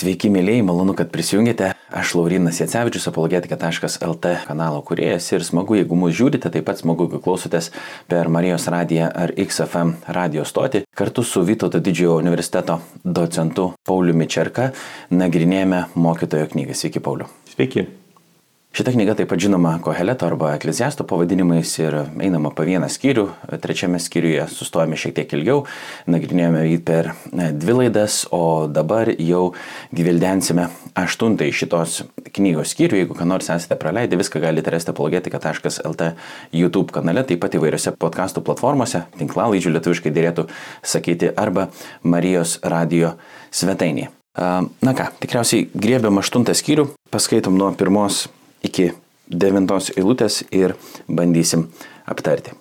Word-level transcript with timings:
Sveiki, 0.00 0.30
mėlyjei, 0.32 0.62
malonu, 0.64 0.94
kad 0.96 1.10
prisijungėte. 1.12 1.74
Aš 2.00 2.14
Laurinas 2.16 2.56
Jacevičius, 2.62 3.10
apologetika.lt 3.10 4.32
kanalo 4.48 4.80
kuriejas 4.86 5.26
ir 5.34 5.44
smagu, 5.44 5.76
jeigu 5.76 5.98
mus 5.98 6.14
žiūrite, 6.16 6.48
taip 6.54 6.64
pat 6.70 6.80
smagu, 6.80 7.04
jeigu 7.04 7.20
klausotės 7.20 7.68
per 8.08 8.32
Marijos 8.32 8.70
radiją 8.72 9.10
ar 9.12 9.34
XFM 9.36 9.98
radio 10.16 10.48
stotį. 10.48 10.86
Kartu 10.96 11.26
su 11.26 11.44
Vytauto 11.44 11.84
didžiojo 11.84 12.16
universiteto 12.22 12.80
docentu 13.04 13.74
Pauliu 13.84 14.16
Mičerka 14.16 14.70
nagrinėjame 15.12 15.90
mokytojo 16.00 16.48
knygą. 16.54 16.80
Sveiki, 16.80 17.04
Pauliu. 17.04 17.28
Sveiki. 17.52 17.90
Šita 18.70 18.92
knyga 18.94 19.16
taip 19.18 19.26
pat 19.32 19.40
žinoma 19.42 19.72
Koheleto 19.82 20.28
arba 20.30 20.52
Ekleziasto 20.54 21.02
pavadinimais 21.02 21.72
ir 21.82 21.94
einama 22.22 22.52
po 22.54 22.62
vieną 22.62 22.86
skyrių. 22.86 23.24
Trečiame 23.58 23.98
skyriuje 23.98 24.44
sustojame 24.46 24.94
šiek 24.94 25.16
tiek 25.16 25.34
ilgiau, 25.34 25.64
nagrinėjome 26.06 26.62
jį 26.68 26.76
per 26.86 27.10
e, 27.10 27.48
dvi 27.50 27.76
laidas, 27.80 28.20
o 28.30 28.70
dabar 28.70 29.10
jau 29.10 29.56
gvildensime 29.90 30.68
aštuntąjį 31.02 31.58
šitos 31.64 31.98
knygos 32.30 32.76
skyrių. 32.76 33.02
Jeigu 33.02 33.18
ką 33.18 33.26
nors 33.26 33.50
esate 33.50 33.74
praleidę, 33.74 34.14
viską 34.22 34.38
galite 34.46 34.70
rasti 34.70 34.94
apologetika.lt 34.94 36.12
YouTube 36.54 36.94
kanale, 36.94 37.26
taip 37.26 37.42
pat 37.42 37.58
įvairiose 37.58 37.96
podkastų 37.98 38.46
platformose, 38.46 39.02
tinklalaidžių 39.18 39.76
lietuviškai 39.80 40.14
dėlėtų 40.14 40.46
sakyti, 40.86 41.34
arba 41.34 41.72
Marijos 42.06 42.60
radio 42.62 43.16
svetainėje. 43.50 44.14
Na 44.38 44.92
ką, 44.94 45.10
tikriausiai 45.18 45.66
grėbėm 45.74 46.22
aštuntą 46.22 46.54
skyrių, 46.54 46.92
paskaitom 47.10 47.58
nuo 47.58 47.74
pirmos 47.74 48.28
iki 48.66 48.90
devintos 49.30 49.90
eilutės 49.96 50.42
ir 50.50 50.74
bandysim 51.08 51.68
aptarti. 52.06 52.56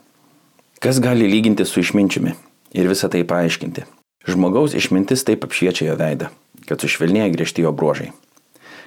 Kas 0.80 1.02
gali 1.03 1.27
lyginti 1.27 1.66
su 1.66 1.81
išminčiumi 1.84 2.35
ir 2.80 2.89
visą 2.91 3.09
tai 3.12 3.25
paaiškinti? 3.27 3.85
Žmogaus 4.30 4.75
išmintis 4.77 5.25
taip 5.27 5.44
apšviečia 5.48 5.89
jo 5.89 5.95
veidą, 5.99 6.30
kad 6.67 6.80
sušvelnėja 6.84 7.31
griežti 7.34 7.66
jo 7.66 7.72
bruožai. 7.75 8.12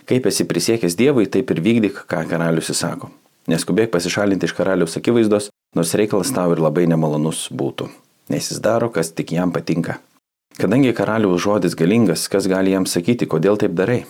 Kaip 0.08 0.26
esi 0.26 0.46
prisiekęs 0.48 0.96
Dievui, 0.98 1.28
taip 1.30 1.50
ir 1.54 1.60
vykdyk, 1.62 2.04
ką 2.10 2.24
karalius 2.30 2.72
įsako. 2.74 3.10
Neskubėk 3.50 3.90
pasišalinti 3.90 4.46
iš 4.46 4.54
karaliaus 4.54 4.96
akivaizdos, 4.98 5.50
nors 5.74 5.94
reikalas 5.98 6.30
tau 6.34 6.54
ir 6.54 6.62
labai 6.62 6.86
nemalonus 6.90 7.48
būtų, 7.50 7.88
nes 8.30 8.50
jis 8.50 8.62
daro, 8.62 8.90
kas 8.90 9.10
tik 9.10 9.34
jam 9.34 9.54
patinka. 9.54 9.98
Kadangi 10.58 10.92
karaliaus 10.94 11.42
žodis 11.42 11.74
galingas, 11.78 12.28
kas 12.28 12.46
gali 12.50 12.74
jam 12.74 12.86
sakyti, 12.86 13.26
kodėl 13.26 13.58
taip 13.58 13.74
darai? 13.78 14.02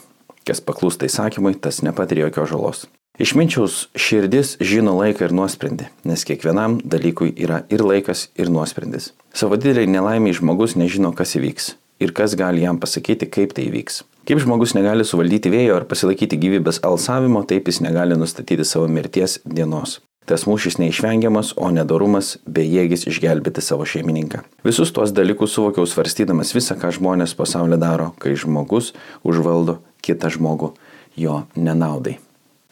Kas 0.49 0.63
paklūsta 0.65 1.07
įsakymui, 1.07 1.55
tas 1.63 1.83
nepatiria 1.87 2.27
jokios 2.29 2.51
žalos. 2.51 2.83
Išminčiaus 3.21 3.91
širdis 3.95 4.57
žino 4.65 4.95
laiką 4.97 5.29
ir 5.29 5.35
nuosprendį, 5.37 5.91
nes 6.09 6.25
kiekvienam 6.25 6.79
dalykui 6.81 7.35
yra 7.45 7.61
ir 7.71 7.85
laikas, 7.85 8.31
ir 8.41 8.49
nuosprendis. 8.51 9.13
Savo 9.37 9.59
dideliai 9.61 9.91
nelaimiai 9.91 10.35
žmogus 10.35 10.75
nežino, 10.81 11.13
kas 11.15 11.37
įvyks 11.37 11.75
ir 12.03 12.13
kas 12.17 12.35
gali 12.35 12.65
jam 12.65 12.81
pasakyti, 12.83 13.29
kaip 13.31 13.55
tai 13.57 13.69
įvyks. 13.69 14.03
Kaip 14.27 14.41
žmogus 14.43 14.75
negali 14.75 15.07
suvaldyti 15.07 15.51
vėjo 15.53 15.77
ar 15.81 15.87
pasilaikyti 15.91 16.39
gyvybės 16.41 16.81
alsavimo, 16.87 17.43
taip 17.47 17.69
jis 17.71 17.83
negali 17.85 18.19
nustatyti 18.19 18.67
savo 18.67 18.89
mirties 18.91 19.41
dienos. 19.45 20.01
Tas 20.27 20.45
mūšis 20.47 20.79
neišvengiamas, 20.79 21.57
o 21.59 21.69
nedarumas 21.75 22.37
bejėgis 22.47 23.09
išgelbėti 23.11 23.63
savo 23.65 23.87
šeimininką. 23.89 24.45
Visus 24.63 24.95
tuos 24.95 25.11
dalykus 25.15 25.57
suvokiau 25.57 25.87
svarstydamas 25.91 26.55
visą, 26.55 26.77
ką 26.79 26.93
žmonės 26.95 27.35
pasaulyje 27.35 27.81
daro, 27.83 28.13
kai 28.23 28.37
žmogus 28.39 28.93
užvaldo 29.27 29.81
kitą 30.03 30.31
žmogų 30.35 30.73
jo 31.17 31.43
nenaudai. 31.57 32.19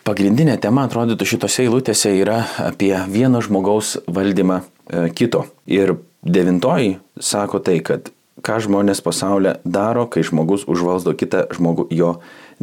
Pagrindinė 0.06 0.56
tema, 0.60 0.86
atrodytų, 0.88 1.26
šitose 1.28 1.66
eilutėse 1.66 2.10
yra 2.16 2.40
apie 2.64 2.94
vieno 3.12 3.42
žmogaus 3.44 3.98
valdymą 4.08 4.62
e, 4.62 5.10
kito. 5.12 5.44
Ir 5.68 5.98
devintoji 6.24 6.96
sako 7.20 7.60
tai, 7.60 7.76
kad 7.84 8.08
ką 8.40 8.56
žmonės 8.64 9.04
pasaulyje 9.04 9.58
daro, 9.68 10.06
kai 10.08 10.24
žmogus 10.24 10.64
užvaldo 10.64 11.12
kitą 11.20 11.44
žmogų 11.52 11.90
jo 11.92 12.14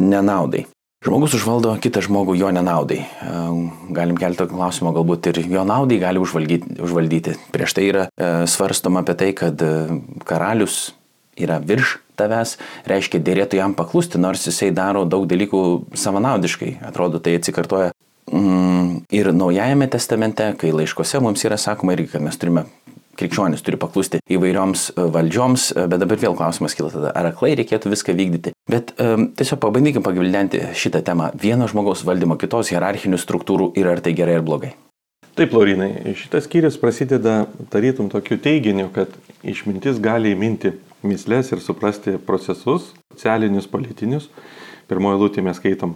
nenaudai. 0.02 0.66
Žmogus 1.06 1.38
užvaldo 1.38 1.76
kitą 1.78 2.02
žmogų 2.08 2.40
jo 2.40 2.50
nenaudai. 2.58 3.04
E, 3.06 3.46
galim 3.94 4.18
kelti 4.18 4.50
klausimą, 4.50 4.96
galbūt 4.98 5.30
ir 5.30 5.44
jo 5.46 5.68
naudai 5.70 6.02
gali 6.02 6.24
užvaldyti. 6.24 6.80
užvaldyti. 6.82 7.38
Prieš 7.54 7.78
tai 7.78 7.86
yra 7.92 8.10
e, 8.10 8.34
svarstoma 8.50 9.06
apie 9.06 9.14
tai, 9.22 9.30
kad 9.38 9.62
karalius 10.26 10.88
yra 11.38 11.62
virš 11.62 12.00
tavęs, 12.18 12.58
reiškia 12.90 13.22
dėrėtų 13.24 13.62
jam 13.62 13.78
paklusti, 13.78 14.22
nors 14.22 14.48
jisai 14.50 14.74
daro 14.76 15.06
daug 15.06 15.28
dalykų 15.30 15.62
savanaudiškai. 15.98 16.78
Atrodo, 16.90 17.22
tai 17.24 17.38
atsikartoja 17.40 17.94
mm, 18.32 19.08
ir 19.14 19.32
Naujajame 19.34 19.90
testamente, 19.94 20.52
kai 20.60 20.74
laiškose 20.76 21.22
mums 21.24 21.46
yra 21.48 21.60
sakoma 21.62 21.98
irgi, 21.98 22.14
kad 22.16 22.26
mes 22.26 22.40
turime 22.42 22.68
krikščionis 23.18 23.64
turi 23.66 23.80
paklusti 23.82 24.22
įvairioms 24.34 24.88
e, 24.94 25.06
valdžioms, 25.14 25.72
e, 25.74 25.86
bet 25.90 26.02
dabar 26.04 26.20
vėl 26.22 26.38
klausimas 26.38 26.76
kyla 26.78 26.92
tada, 26.94 27.14
ar 27.18 27.32
aklai 27.32 27.56
reikėtų 27.58 27.92
viską 27.94 28.16
vykdyti. 28.18 28.54
Bet 28.70 28.94
um, 29.02 29.30
tiesiog 29.38 29.62
pabandykim 29.64 30.06
pagvildenti 30.06 30.62
šitą 30.78 31.02
temą 31.08 31.32
vieno 31.40 31.70
žmogaus 31.72 32.04
valdymo 32.08 32.38
kitos 32.40 32.72
hierarchinių 32.74 33.20
struktūrų 33.22 33.72
ir 33.80 33.90
ar 33.94 34.04
tai 34.06 34.14
gerai 34.18 34.38
ar 34.40 34.46
blogai. 34.46 34.74
Taip, 35.38 35.54
Laurinai, 35.54 35.92
šitas 36.18 36.48
skyrius 36.48 36.80
prasideda 36.82 37.44
tarytum 37.74 38.10
tokiu 38.10 38.40
teiginiu, 38.42 38.88
kad 38.94 39.12
išmintis 39.46 40.00
gali 40.02 40.32
įminti 40.34 40.74
mislės 41.06 41.52
ir 41.54 41.62
suprasti 41.64 42.18
procesus, 42.26 42.92
socialinius, 43.14 43.70
politinius. 43.70 44.30
Pirmoji 44.88 45.20
lūtė 45.22 45.44
mes 45.44 45.58
skaitom, 45.60 45.96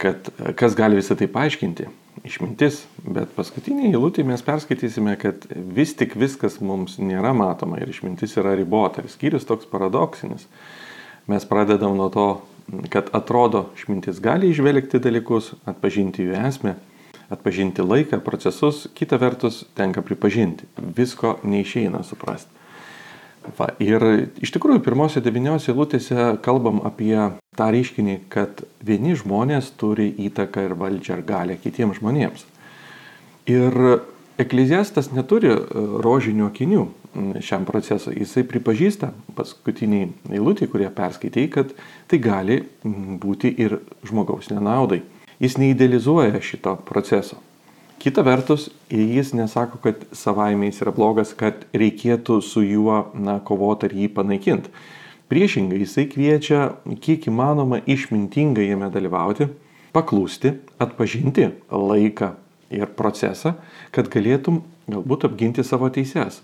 kad 0.00 0.30
kas 0.58 0.74
gali 0.76 0.98
visą 0.98 1.16
tai 1.18 1.28
paaiškinti- 1.30 1.86
išmintis, 2.28 2.84
bet 3.04 3.34
paskutinėje 3.36 3.94
eilutėje 3.94 4.26
mes 4.26 4.42
perskaitysime, 4.42 5.18
kad 5.18 5.46
vis 5.50 5.94
tik 5.94 6.14
viskas 6.14 6.60
mums 6.60 6.98
nėra 6.98 7.34
matoma 7.34 7.80
ir 7.80 7.88
išmintis 7.88 8.36
yra 8.36 8.56
ribota. 8.56 9.02
Ir 9.02 9.08
skyrius 9.08 9.46
toks 9.46 9.66
paradoksinis. 9.66 10.46
Mes 11.26 11.44
pradedam 11.44 11.96
nuo 11.96 12.10
to, 12.10 12.42
kad 12.90 13.10
atrodo 13.12 13.70
išmintis 13.76 14.20
gali 14.20 14.50
išvelgti 14.50 14.98
dalykus, 14.98 15.54
atpažinti 15.66 16.24
jų 16.24 16.34
esmę, 16.48 16.76
atpažinti 17.30 17.82
laiką, 17.82 18.20
procesus, 18.20 18.88
kita 18.94 19.16
vertus 19.16 19.64
tenka 19.74 20.02
pripažinti, 20.02 20.66
visko 20.76 21.38
neišeina 21.42 22.02
suprasti. 22.04 22.63
Va, 23.58 23.68
ir 23.82 24.00
iš 24.40 24.54
tikrųjų, 24.54 24.80
pirmose 24.86 25.20
devyniose 25.20 25.72
eilutėse 25.72 26.30
kalbam 26.44 26.80
apie 26.88 27.18
tą 27.58 27.68
reiškinį, 27.74 28.16
kad 28.32 28.64
vieni 28.80 29.12
žmonės 29.20 29.68
turi 29.80 30.08
įtaką 30.28 30.64
ir 30.64 30.76
valdžią 30.80 31.18
ar 31.18 31.22
galę 31.28 31.58
kitiems 31.60 32.00
žmonėms. 32.00 32.46
Ir 33.52 33.76
ekleziastas 34.40 35.10
neturi 35.12 35.52
e, 35.52 35.58
rožinių 36.04 36.48
akinių 36.48 36.84
šiam 37.44 37.66
procesui. 37.68 38.16
Jisai 38.22 38.46
pripažįsta 38.48 39.12
paskutiniai 39.36 40.08
eilutė, 40.32 40.66
kurie 40.72 40.88
perskaitė, 40.90 41.44
kad 41.52 41.74
tai 42.10 42.18
gali 42.24 42.62
būti 42.82 43.52
ir 43.60 43.78
žmogaus 44.08 44.50
nenaudai. 44.50 45.02
Jis 45.42 45.58
neidealizuoja 45.60 46.40
šito 46.42 46.78
proceso. 46.88 47.38
Kita 48.02 48.22
vertus, 48.26 48.68
jis 48.90 49.32
nesako, 49.32 49.78
kad 49.80 50.02
savaime 50.12 50.68
jis 50.68 50.82
yra 50.84 50.92
blogas, 50.92 51.32
kad 51.36 51.64
reikėtų 51.72 52.40
su 52.44 52.64
juo 52.64 52.98
na, 53.14 53.38
kovoti 53.40 53.88
ar 53.88 53.94
jį 53.96 54.10
panaikinti. 54.16 54.72
Priešingai, 55.32 55.80
jisai 55.80 56.04
kviečia 56.10 56.74
kiek 57.00 57.30
įmanoma 57.30 57.80
išmintingai 57.88 58.66
jame 58.68 58.90
dalyvauti, 58.92 59.48
paklūsti, 59.94 60.52
atpažinti 60.82 61.48
laiką 61.72 62.34
ir 62.74 62.92
procesą, 62.98 63.54
kad 63.94 64.10
galėtum 64.12 64.60
galbūt 64.90 65.24
apginti 65.30 65.64
savo 65.64 65.88
teises. 65.88 66.42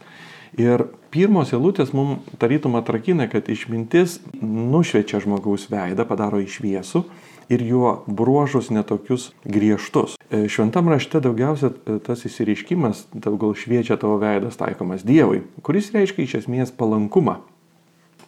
Ir 0.58 0.88
pirmos 1.14 1.52
eilutės 1.54 1.92
mums 1.94 2.24
tarytum 2.40 2.74
atrakina, 2.80 3.28
kad 3.30 3.46
išmintis 3.52 4.18
nušvečia 4.40 5.20
žmogaus 5.22 5.68
veidą, 5.70 6.06
padaro 6.08 6.40
išviesų 6.42 7.04
ir 7.50 7.62
jo 7.66 7.92
bruožus 8.06 8.70
netokius 8.70 9.30
griežtus. 9.44 10.14
E, 10.30 10.46
šventam 10.48 10.88
rašte 10.88 11.20
daugiausia 11.20 11.72
e, 11.74 11.98
tas 12.06 12.22
įsireiškimas, 12.26 13.08
daugiau 13.12 13.56
šviečia 13.58 13.98
tavo 14.00 14.20
veidas 14.22 14.58
taikomas 14.60 15.02
Dievui, 15.06 15.42
kuris 15.66 15.90
reiškia 15.94 16.26
iš 16.26 16.36
esmės 16.44 16.70
palankumą, 16.70 17.40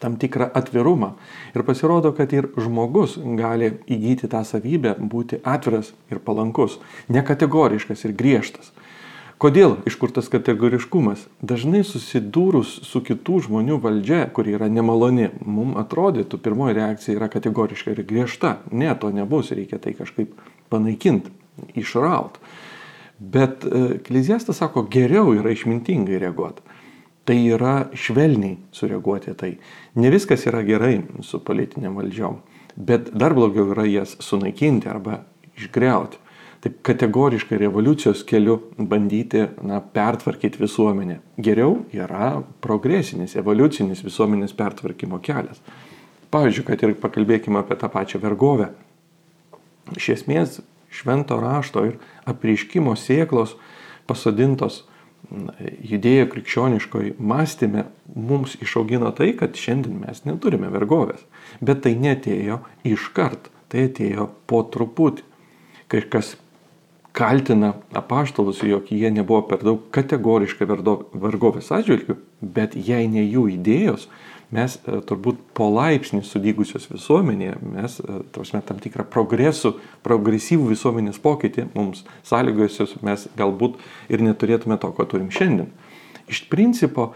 tam 0.02 0.18
tikrą 0.18 0.50
atvirumą. 0.58 1.12
Ir 1.54 1.62
pasirodo, 1.62 2.10
kad 2.16 2.34
ir 2.34 2.50
žmogus 2.58 3.14
gali 3.38 3.76
įgyti 3.86 4.30
tą 4.32 4.42
savybę 4.46 4.96
būti 4.98 5.38
atviras 5.46 5.94
ir 6.10 6.18
palankus, 6.18 6.80
nekategoriškas 7.06 8.02
ir 8.08 8.16
griežtas. 8.18 8.74
Kodėl? 9.42 9.72
Iš 9.90 9.96
kur 9.98 10.12
tas 10.14 10.28
kategoriškumas? 10.30 11.24
Dažnai 11.42 11.80
susidūrus 11.82 12.76
su 12.86 13.00
kitų 13.02 13.40
žmonių 13.48 13.80
valdžia, 13.82 14.20
kuri 14.30 14.54
yra 14.54 14.68
nemaloni, 14.70 15.32
mums 15.42 15.80
atrodytų, 15.82 16.38
pirmoji 16.44 16.76
reakcija 16.76 17.16
yra 17.16 17.26
kategoriška 17.32 17.90
ir 17.90 18.04
griežta. 18.06 18.52
Ne, 18.70 18.92
to 18.94 19.10
nebus, 19.10 19.50
reikia 19.50 19.80
tai 19.82 19.96
kažkaip 19.98 20.36
panaikinti, 20.70 21.34
išraut. 21.74 22.38
Bet 23.18 23.66
e, 23.66 23.98
Kliziastas 24.06 24.62
sako, 24.62 24.86
geriau 24.86 25.34
yra 25.34 25.50
išmintingai 25.50 26.22
reaguoti. 26.22 26.62
Tai 27.26 27.40
yra 27.42 27.76
švelniai 27.98 28.60
sureaguoti 28.70 29.34
tai. 29.42 29.56
Ne 29.98 30.14
viskas 30.14 30.46
yra 30.46 30.62
gerai 30.62 31.00
su 31.26 31.42
politinėm 31.42 31.98
valdžiom, 31.98 32.38
bet 32.78 33.10
dar 33.10 33.34
blogiau 33.34 33.72
yra 33.74 33.90
jas 33.90 34.14
sunaikinti 34.22 34.86
arba 34.90 35.24
išgriauti 35.58 36.21
taip 36.62 36.78
kategoriškai 36.86 37.58
revoliucijos 37.58 38.22
keliu 38.26 38.58
bandyti 38.78 39.48
na, 39.66 39.80
pertvarkyti 39.82 40.60
visuomenę. 40.62 41.18
Geriau 41.42 41.80
yra 41.94 42.36
progresinis, 42.62 43.34
evoliucinis 43.38 44.04
visuomenės 44.06 44.54
pertvarkymo 44.58 45.18
kelias. 45.24 45.58
Pavyzdžiui, 46.32 46.66
kad 46.68 46.84
ir 46.86 46.94
pakalbėkime 47.02 47.58
apie 47.60 47.76
tą 47.80 47.90
pačią 47.92 48.22
vergovę. 48.22 48.70
Iš 49.98 50.08
esmės, 50.14 50.60
švento 50.92 51.40
rašto 51.42 51.82
ir 51.90 51.98
apreiškimo 52.30 52.94
sėklos 52.96 53.56
pasodintos 54.06 54.84
judėjo 55.92 56.28
krikščioniškoj 56.32 57.14
mąstymė 57.18 57.84
mums 58.14 58.54
išaugino 58.62 59.10
tai, 59.16 59.32
kad 59.38 59.58
šiandien 59.58 59.98
mes 60.02 60.22
neturime 60.28 60.70
vergovės. 60.72 61.22
Bet 61.60 61.82
tai 61.86 61.94
netėjo 61.98 62.60
iškart, 62.86 63.50
tai 63.72 63.88
atėjo 63.88 64.28
po 64.50 64.62
truputį. 64.72 65.26
Kažkas 65.92 66.36
kaltina 67.12 67.74
apaštalus, 67.92 68.62
jog 68.64 68.90
jie 68.92 69.10
nebuvo 69.12 69.42
per 69.48 69.62
daug 69.64 69.84
kategoriškai 69.92 70.68
vergovės 70.68 71.72
atžvilgių, 71.74 72.16
bet 72.40 72.76
jei 72.76 73.08
ne 73.10 73.24
jų 73.24 73.48
idėjos, 73.58 74.08
mes 74.52 74.76
e, 74.76 75.00
turbūt 75.08 75.40
po 75.56 75.68
laipsnį 75.72 76.22
sudygusios 76.28 76.88
visuomenėje, 76.90 77.56
mes 77.74 77.98
e, 78.00 78.20
tausme, 78.34 78.60
tam 78.64 78.80
tikrą 78.82 79.04
progresų, 79.12 79.74
progresyvų 80.04 80.70
visuomenės 80.72 81.20
pokytį 81.24 81.68
mums 81.74 82.04
sąlygojusios 82.28 82.98
mes 83.04 83.26
galbūt 83.38 83.80
ir 84.12 84.24
neturėtume 84.24 84.78
to, 84.80 84.92
ko 84.96 85.08
turim 85.08 85.32
šiandien. 85.32 85.72
Iš 86.32 86.46
principo, 86.52 87.12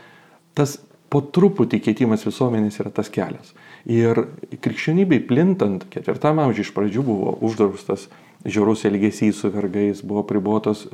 tas 0.56 0.78
po 1.12 1.22
truputį 1.22 1.80
keitimas 1.84 2.24
visuomenės 2.26 2.80
yra 2.82 2.92
tas 2.92 3.08
kelias. 3.12 3.52
Ir 3.86 4.24
krikščionybei 4.60 5.20
plintant, 5.28 5.84
ketvirtam 5.92 6.40
amžiui 6.42 6.66
iš 6.66 6.72
pradžių 6.74 7.04
buvo 7.06 7.36
uždraustas 7.46 8.08
žiaurus 8.46 8.84
elgesys 8.84 9.40
su 9.40 9.50
vergais, 9.50 10.02
buvo 10.02 10.22
pribuotos 10.26 10.86
e, 10.86 10.88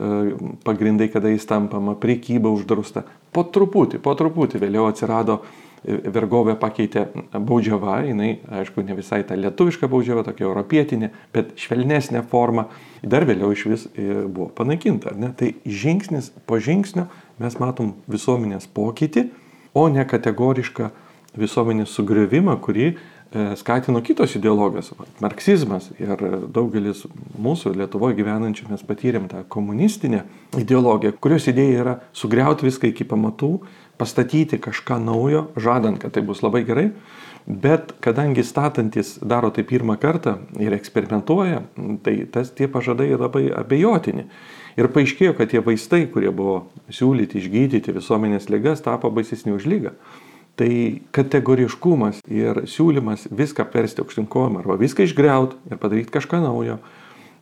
pagrindai, 0.64 1.08
kada 1.12 1.30
jis 1.32 1.46
tampama, 1.46 1.94
priekyba 2.00 2.50
uždrausta. 2.52 3.04
Po 3.32 3.44
truputį, 3.44 4.00
po 4.02 4.14
truputį 4.18 4.60
vėliau 4.62 4.86
atsirado 4.88 5.38
e, 5.42 5.98
vergovė 6.14 6.56
pakeitė 6.60 7.04
baudžiava, 7.34 8.00
jinai, 8.08 8.32
aišku, 8.62 8.84
ne 8.86 8.96
visai 8.96 9.22
ta 9.28 9.36
lietuviška 9.38 9.90
baudžiava, 9.92 10.24
tokia 10.28 10.48
europietinė, 10.48 11.12
bet 11.34 11.52
švelnesnė 11.60 12.24
forma, 12.32 12.68
dar 13.04 13.28
vėliau 13.28 13.52
iš 13.52 13.66
vis 13.68 13.86
e, 13.92 14.08
buvo 14.24 14.48
panaikinta. 14.56 15.14
Ne? 15.18 15.32
Tai 15.36 15.52
žingsnis 15.66 16.32
po 16.48 16.60
žingsnio 16.62 17.08
mes 17.42 17.60
matom 17.60 17.94
visuomenės 18.10 18.68
pokytį, 18.72 19.28
o 19.76 19.88
ne 19.92 20.04
kategorišką 20.08 20.92
visuomenės 21.40 21.92
sugriuvimą, 21.96 22.56
kurį 22.64 22.92
skatino 23.56 24.02
kitos 24.04 24.36
ideologijos, 24.36 24.92
marksizmas 25.22 25.88
ir 26.00 26.20
daugelis 26.52 27.04
mūsų 27.40 27.74
Lietuvoje 27.80 28.16
gyvenančių 28.18 28.68
mes 28.70 28.84
patyrėm 28.86 29.28
tą 29.30 29.42
komunistinę 29.52 30.24
ideologiją, 30.60 31.14
kurios 31.22 31.48
idėja 31.48 31.84
yra 31.84 31.94
sugriauti 32.16 32.68
viską 32.68 32.90
iki 32.92 33.06
pamatų, 33.08 33.52
pastatyti 34.00 34.58
kažką 34.62 34.98
naujo, 35.02 35.46
žadant, 35.56 36.00
kad 36.02 36.14
tai 36.14 36.24
bus 36.26 36.42
labai 36.44 36.64
gerai, 36.68 36.88
bet 37.46 37.94
kadangi 38.04 38.44
statantis 38.46 39.16
daro 39.22 39.50
tai 39.50 39.64
pirmą 39.66 39.96
kartą 40.00 40.38
ir 40.62 40.74
eksperimentuoja, 40.76 41.62
tai 42.02 42.16
tas 42.32 42.52
tie 42.54 42.68
pažadai 42.70 43.12
labai 43.16 43.48
abejotini. 43.54 44.28
Ir 44.80 44.88
paaiškėjo, 44.88 45.34
kad 45.36 45.50
tie 45.52 45.60
vaistai, 45.60 46.06
kurie 46.08 46.30
buvo 46.32 46.62
siūlyti 46.92 47.40
išgydyti 47.42 47.92
visuomenės 47.92 48.48
lygas, 48.52 48.80
tapo 48.84 49.10
baisesni 49.12 49.52
už 49.52 49.66
lygą. 49.68 49.92
Tai 50.60 50.72
kategoriškumas 51.16 52.20
ir 52.28 52.64
siūlymas 52.68 53.30
viską 53.32 53.64
persti 53.72 54.02
aukštinkojom 54.04 54.58
arba 54.60 54.76
viską 54.80 55.06
išgriauti 55.08 55.56
ir 55.70 55.80
padaryti 55.80 56.12
kažką 56.12 56.42
naujo 56.44 56.76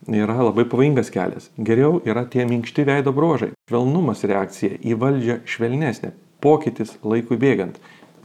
yra 0.07 0.37
labai 0.41 0.65
pavojingas 0.65 1.11
kelias. 1.13 1.49
Geriau 1.57 1.99
yra 2.07 2.25
tie 2.25 2.45
minkšti 2.47 2.85
veido 2.87 3.13
brožai. 3.13 3.51
Švelnumas 3.69 4.23
reakcija 4.25 4.79
į 4.81 4.97
valdžią 4.97 5.41
švelnesnė. 5.45 6.13
Pokytis 6.41 6.95
laikui 7.05 7.37
bėgant. 7.37 7.77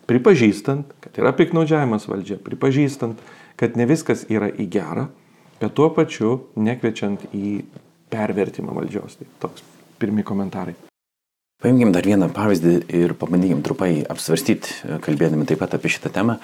Pripažįstant, 0.06 0.94
kad 1.02 1.18
yra 1.18 1.34
piknaudžiavimas 1.36 2.06
valdžia, 2.08 2.38
pripažįstant, 2.40 3.18
kad 3.58 3.76
ne 3.76 3.88
viskas 3.90 4.24
yra 4.30 4.48
į 4.48 4.68
gerą, 4.70 5.08
bet 5.60 5.74
tuo 5.76 5.90
pačiu 5.90 6.36
nekviečiant 6.56 7.26
į 7.34 7.58
pervertimą 8.12 8.76
valdžios. 8.76 9.18
Tai 9.18 9.32
toks 9.42 9.66
pirmi 10.00 10.24
komentarai. 10.24 10.76
Paimkim 11.64 11.88
dar 11.88 12.04
vieną 12.04 12.28
pavyzdį 12.36 12.72
ir 12.98 13.14
pabandykim 13.16 13.62
trumpai 13.64 14.02
apsvarstyti, 14.12 14.74
kalbėdami 15.04 15.46
taip 15.48 15.62
pat 15.62 15.72
apie 15.78 15.88
šitą 15.94 16.10
temą. 16.12 16.36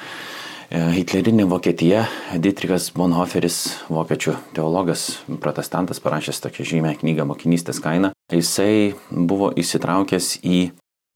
E, 0.73 0.81
Hitlerinė 0.97 1.45
Vokietija, 1.51 2.07
Dietrichas 2.41 2.89
Bonhoferis, 2.97 3.59
vokiečių 3.93 4.39
teologas, 4.57 5.21
protestantas, 5.45 6.01
parašęs 6.01 6.41
tokią 6.47 6.65
žymę 6.71 6.95
knygą 7.03 7.27
Mokinystės 7.29 7.83
kaina, 7.85 8.15
jisai 8.33 8.95
buvo 9.13 9.53
įsitraukęs 9.53 10.39
į 10.41 10.63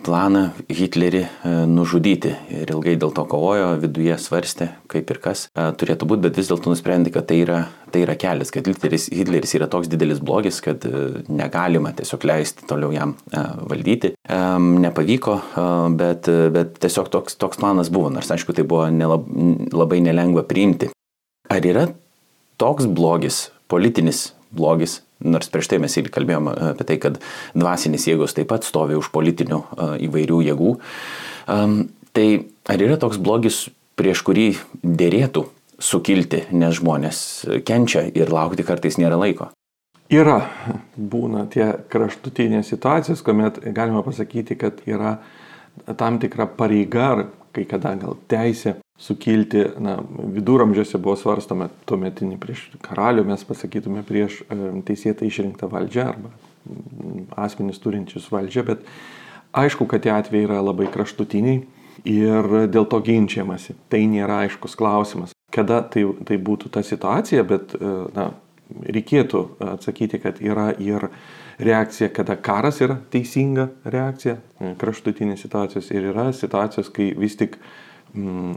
planą 0.05 0.51
Hitlerį 0.69 1.23
e, 1.25 1.53
nužudyti 1.71 2.33
ir 2.53 2.71
ilgai 2.73 2.97
dėl 3.01 3.13
to 3.17 3.25
kovojo, 3.29 3.73
viduje 3.81 4.17
svarstė, 4.21 4.69
kaip 4.93 5.11
ir 5.13 5.21
kas 5.23 5.47
e, 5.49 5.67
turėtų 5.81 6.09
būti, 6.11 6.25
bet 6.27 6.39
vis 6.39 6.51
dėlto 6.51 6.73
nusprendė, 6.73 7.13
kad 7.15 7.29
tai 7.31 7.41
yra, 7.43 7.59
tai 7.95 8.05
yra 8.05 8.17
kelias, 8.21 8.53
kad 8.55 8.69
Hitleris, 8.69 9.09
Hitleris 9.15 9.57
yra 9.59 9.69
toks 9.73 9.91
didelis 9.93 10.21
blogis, 10.21 10.61
kad 10.65 10.85
e, 10.87 11.25
negalima 11.33 11.95
tiesiog 11.97 12.27
leisti 12.29 12.69
toliau 12.69 12.93
jam 12.95 13.17
valdyti. 13.33 14.13
Nepavyko, 14.87 15.37
bet, 15.99 16.29
bet 16.53 16.79
tiesiog 16.83 17.11
toks, 17.13 17.39
toks 17.41 17.61
planas 17.61 17.91
buvo, 17.93 18.11
nors 18.13 18.31
aišku, 18.33 18.55
tai 18.57 18.67
buvo 18.69 18.87
nelab, 18.93 19.27
labai 19.75 20.03
nelengva 20.05 20.45
priimti. 20.49 20.91
Ar 21.53 21.67
yra 21.67 21.87
toks 22.61 22.89
blogis, 22.91 23.47
politinis 23.71 24.31
blogis 24.55 25.01
Nors 25.25 25.49
prieš 25.49 25.71
tai 25.73 25.79
mes 25.81 25.95
ir 25.97 26.11
kalbėjome 26.13 26.53
apie 26.75 26.85
tai, 26.91 26.97
kad 27.01 27.17
dvasinės 27.57 28.05
jėgos 28.11 28.37
taip 28.37 28.51
pat 28.51 28.67
stovi 28.69 28.99
už 28.99 29.09
politinių 29.15 29.63
įvairių 30.05 30.41
jėgų. 30.51 30.73
Tai 32.17 32.27
ar 32.69 32.85
yra 32.85 32.99
toks 33.01 33.21
blogis, 33.21 33.63
prieš 33.97 34.21
kurį 34.27 34.51
dėrėtų 34.85 35.47
sukilti, 35.81 36.43
nes 36.53 36.77
žmonės 36.77 37.19
kenčia 37.65 38.05
ir 38.13 38.33
laukti 38.33 38.65
kartais 38.67 39.01
nėra 39.01 39.17
laiko? 39.21 39.49
Yra, 40.13 40.39
būna 40.97 41.47
tie 41.51 41.73
kraštutinės 41.91 42.69
situacijos, 42.71 43.25
kuomet 43.25 43.59
galima 43.75 44.05
pasakyti, 44.07 44.55
kad 44.61 44.85
yra 44.87 45.17
tam 45.97 46.21
tikra 46.21 46.47
pareiga 46.47 47.09
ar 47.09 47.25
kai 47.57 47.65
kada 47.69 47.97
gal 47.99 48.21
teisė 48.29 48.77
sukilti, 48.99 49.65
na, 49.79 49.99
viduramžiuose 50.33 50.99
buvo 50.99 51.17
svarstama 51.21 51.69
tuometinį 51.89 52.39
prieš 52.41 52.65
karalių, 52.85 53.27
mes 53.29 53.45
pasakytume 53.45 54.03
prieš 54.09 54.41
e, 54.47 54.57
teisėtą 54.89 55.29
išrinktą 55.29 55.69
valdžią 55.73 56.07
arba 56.15 56.33
asmenys 57.37 57.79
turinčius 57.83 58.31
valdžią, 58.33 58.65
bet 58.67 58.87
aišku, 59.57 59.87
kad 59.91 60.03
tie 60.07 60.15
atvejai 60.17 60.49
yra 60.49 60.63
labai 60.65 60.89
kraštutiniai 60.93 61.61
ir 62.09 62.51
dėl 62.73 62.89
to 62.89 63.01
ginčiamasi. 63.05 63.77
Tai 63.93 64.03
nėra 64.11 64.43
aiškus 64.47 64.75
klausimas, 64.79 65.37
kada 65.55 65.83
tai, 65.85 66.09
tai 66.27 66.41
būtų 66.41 66.73
ta 66.73 66.83
situacija, 66.87 67.45
bet 67.47 67.77
e, 67.77 67.95
na, 68.17 68.31
reikėtų 68.97 69.47
atsakyti, 69.77 70.25
kad 70.25 70.41
yra 70.43 70.71
ir 70.83 71.11
reakcija, 71.63 72.09
kada 72.17 72.35
karas 72.41 72.81
yra 72.85 72.97
teisinga 73.13 73.69
reakcija, 73.85 74.41
kraštutinės 74.81 75.45
situacijos 75.45 75.93
ir 75.93 76.11
yra 76.11 76.33
situacijos, 76.37 76.91
kai 76.93 77.13
vis 77.17 77.39
tik 77.39 77.55
uh, 77.61 77.69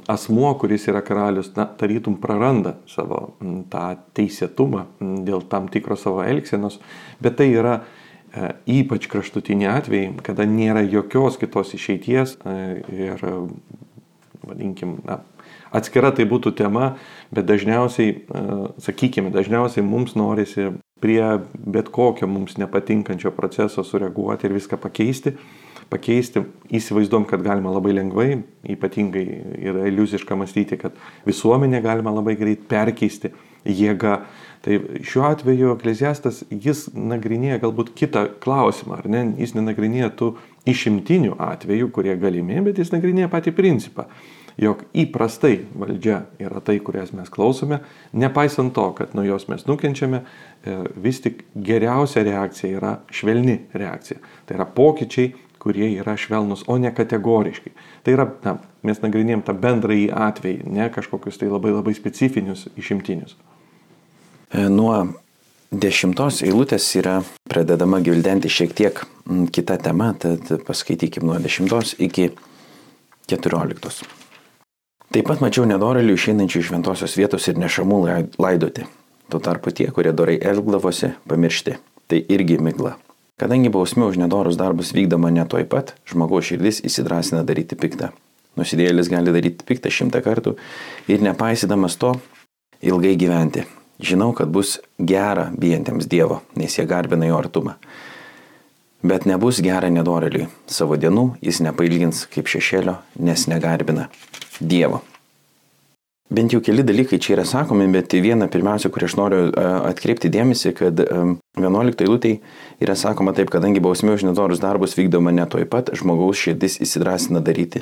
asmuo, 0.08 0.54
kuris 0.60 0.88
yra 0.88 1.02
karalius, 1.06 1.52
na, 1.56 1.66
tarytum 1.66 2.18
praranda 2.22 2.78
savo 2.88 3.36
mm, 3.42 3.64
tą 3.72 3.86
teisėtumą 4.16 4.86
mm, 5.00 5.24
dėl 5.28 5.44
tam 5.52 5.68
tikro 5.72 5.98
savo 6.00 6.24
elgsenos, 6.24 6.80
bet 7.20 7.40
tai 7.42 7.50
yra 7.52 7.80
e, 7.80 8.54
ypač 8.80 9.10
kraštutiniai 9.12 9.74
atvejai, 9.82 10.14
kada 10.24 10.48
nėra 10.48 10.86
jokios 10.88 11.40
kitos 11.42 11.74
išeities 11.76 12.38
e, 12.40 12.56
ir, 12.96 13.26
vadinkim, 14.48 15.00
na, 15.08 15.20
atskira 15.76 16.14
tai 16.16 16.28
būtų 16.30 16.56
tema, 16.60 16.94
bet 17.36 17.50
dažniausiai, 17.50 18.16
e, 18.16 18.60
sakykime, 18.86 19.34
dažniausiai 19.36 19.84
mums 19.86 20.16
norisi 20.20 20.72
prie 21.04 21.24
bet 21.54 21.92
kokio 21.96 22.28
mums 22.28 22.58
nepatinkančio 22.60 23.32
proceso 23.36 23.84
sureaguoti 23.88 24.48
ir 24.48 24.56
viską 24.56 24.80
pakeisti 24.80 25.36
pakeisti. 25.90 26.44
Įsivaizduom, 26.70 27.26
kad 27.30 27.44
galima 27.46 27.74
labai 27.74 27.96
lengvai, 27.98 28.30
ypatingai 28.70 29.26
yra 29.72 29.88
iliuziška 29.90 30.38
mąstyti, 30.38 30.78
kad 30.82 30.98
visuomenė 31.28 31.82
galima 31.86 32.14
labai 32.14 32.36
greit 32.40 32.68
perkeisti 32.70 33.34
jėga. 33.66 34.22
Tai 34.64 34.76
šiuo 35.08 35.24
atveju 35.30 35.72
ekleziastas 35.78 36.42
jis 36.52 36.90
nagrinėja 36.94 37.62
galbūt 37.64 37.94
kitą 37.96 38.26
klausimą, 38.44 39.00
ar 39.00 39.08
ne? 39.12 39.22
Jis 39.40 39.56
nenagrinėja 39.56 40.12
tų 40.20 40.34
išimtinių 40.68 41.38
atvejų, 41.40 41.88
kurie 41.96 42.18
galimi, 42.20 42.60
bet 42.66 42.82
jis 42.82 42.92
nagrinėja 42.92 43.32
patį 43.32 43.56
principą 43.56 44.10
jog 44.60 44.84
įprastai 44.98 45.62
valdžia 45.80 46.24
yra 46.42 46.62
tai, 46.64 46.80
kurias 46.84 47.14
mes 47.16 47.30
klausome, 47.32 47.80
nepaisant 48.12 48.74
to, 48.76 48.90
kad 48.98 49.14
nuo 49.16 49.24
jos 49.28 49.48
mes 49.52 49.66
nukenčiame, 49.68 50.20
e, 50.20 50.76
vis 51.00 51.22
tik 51.24 51.46
geriausia 51.56 52.26
reakcija 52.28 52.80
yra 52.80 52.94
švelni 53.14 53.60
reakcija. 53.74 54.20
Tai 54.46 54.60
yra 54.60 54.68
pokyčiai, 54.76 55.32
kurie 55.60 55.92
yra 56.00 56.16
švelnus, 56.18 56.64
o 56.68 56.78
ne 56.80 56.92
kategoriški. 56.96 57.74
Tai 58.04 58.16
yra, 58.16 58.28
na, 58.46 58.58
mes 58.86 59.02
nagrinėjom 59.04 59.44
tą 59.48 59.56
bendrąjį 59.60 60.10
atvejį, 60.16 60.68
ne 60.72 60.90
kažkokius 60.94 61.40
tai 61.42 61.50
labai 61.52 61.74
labai 61.76 61.96
specifinius 61.98 62.68
išimtinius. 62.80 63.36
E, 64.50 64.68
nuo 64.72 64.96
dešimtos 65.70 66.42
eilutės 66.48 66.88
yra 66.98 67.20
pradedama 67.50 68.00
gvildenti 68.06 68.50
šiek 68.50 68.74
tiek 68.78 69.04
kita 69.54 69.78
tema, 69.84 70.14
tad 70.18 70.48
paskaitykim 70.66 71.28
nuo 71.28 71.38
dešimtos 71.44 71.98
iki 72.00 72.32
keturioliktos. 73.30 74.02
Taip 75.10 75.26
pat 75.26 75.42
mačiau 75.42 75.66
nedorelių 75.70 76.14
išeinančių 76.14 76.60
iš 76.62 76.68
šventosios 76.70 77.16
vietos 77.18 77.48
ir 77.50 77.58
nešamų 77.62 78.02
laidoti. 78.38 78.86
Tuo 79.30 79.42
tarpu 79.42 79.74
tie, 79.74 79.90
kurie 79.94 80.14
dorai 80.14 80.38
elgdavosi, 80.42 81.14
pamiršti. 81.30 81.78
Tai 82.10 82.20
irgi 82.34 82.58
migla. 82.62 82.96
Kadangi 83.40 83.70
bausmė 83.72 84.10
už 84.12 84.18
nedorus 84.20 84.58
darbus 84.60 84.92
vykdoma 84.92 85.30
ne 85.32 85.46
toj 85.48 85.64
pat, 85.72 85.94
žmogaus 86.10 86.50
širdis 86.50 86.82
įsidrasina 86.84 87.46
daryti 87.48 87.78
piktą. 87.80 88.12
Nusidėlis 88.60 89.08
gali 89.08 89.32
daryti 89.32 89.64
piktą 89.64 89.92
šimtą 89.94 90.20
kartų 90.26 90.58
ir 91.08 91.24
nepaisydamas 91.24 91.96
to 92.02 92.18
ilgai 92.84 93.14
gyventi. 93.20 93.64
Žinau, 94.04 94.34
kad 94.36 94.52
bus 94.52 94.78
gera 95.00 95.50
bijantiems 95.56 96.08
Dievo, 96.12 96.42
nes 96.60 96.76
jie 96.76 96.86
garbina 96.88 97.28
jo 97.28 97.40
artumą. 97.40 97.78
Bet 99.04 99.24
nebus 99.28 99.62
gera 99.64 99.88
nedoreliui. 99.92 100.50
Savo 100.68 101.00
dienų 101.00 101.30
jis 101.44 101.62
nepailgins 101.64 102.26
kaip 102.32 102.52
šešėlio, 102.52 102.98
nes 103.24 103.48
negarbina 103.52 104.10
Dievo. 104.60 105.00
Bent 106.30 106.54
jau 106.54 106.60
keli 106.62 106.84
dalykai 106.86 107.18
čia 107.18 107.34
yra 107.40 107.44
sakomi, 107.50 107.88
bet 107.90 108.14
viena 108.22 108.46
pirmiausia, 108.52 108.92
kurį 108.94 109.08
aš 109.08 109.16
noriu 109.18 109.40
e, 109.50 109.64
atkreipti 109.90 110.30
dėmesį, 110.30 110.74
kad 110.78 111.02
11 111.02 112.04
eilutėje 112.06 112.38
yra 112.86 112.94
sakoma 112.94 113.34
taip, 113.34 113.50
kadangi 113.50 113.82
bausmė 113.82 114.14
už 114.14 114.28
nedorus 114.28 114.62
darbus 114.62 114.94
vykdoma 115.00 115.34
ne 115.34 115.48
toj 115.50 115.66
pat, 115.72 115.90
žmogaus 115.98 116.38
širdis 116.38 116.78
įsidrasina 116.86 117.42
daryti 117.42 117.82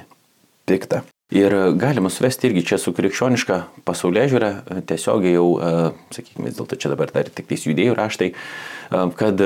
piktą. 0.68 1.04
Ir 1.36 1.52
galima 1.76 2.08
suvesti 2.08 2.48
irgi 2.48 2.64
čia 2.70 2.80
su 2.80 2.94
krikščioniška 2.96 3.60
pasaulyje 3.84 4.30
žiūra, 4.32 4.52
tiesiog 4.88 5.28
jau, 5.28 5.48
e, 5.60 5.92
sakykime, 6.16 6.48
vis 6.48 6.56
dėlto 6.56 6.80
čia 6.80 6.96
dabar 6.96 7.12
dar 7.12 7.28
tik 7.28 7.52
tais 7.52 7.68
judėjų 7.68 8.00
raštai, 8.00 8.32
e, 8.32 9.04
kad 9.20 9.44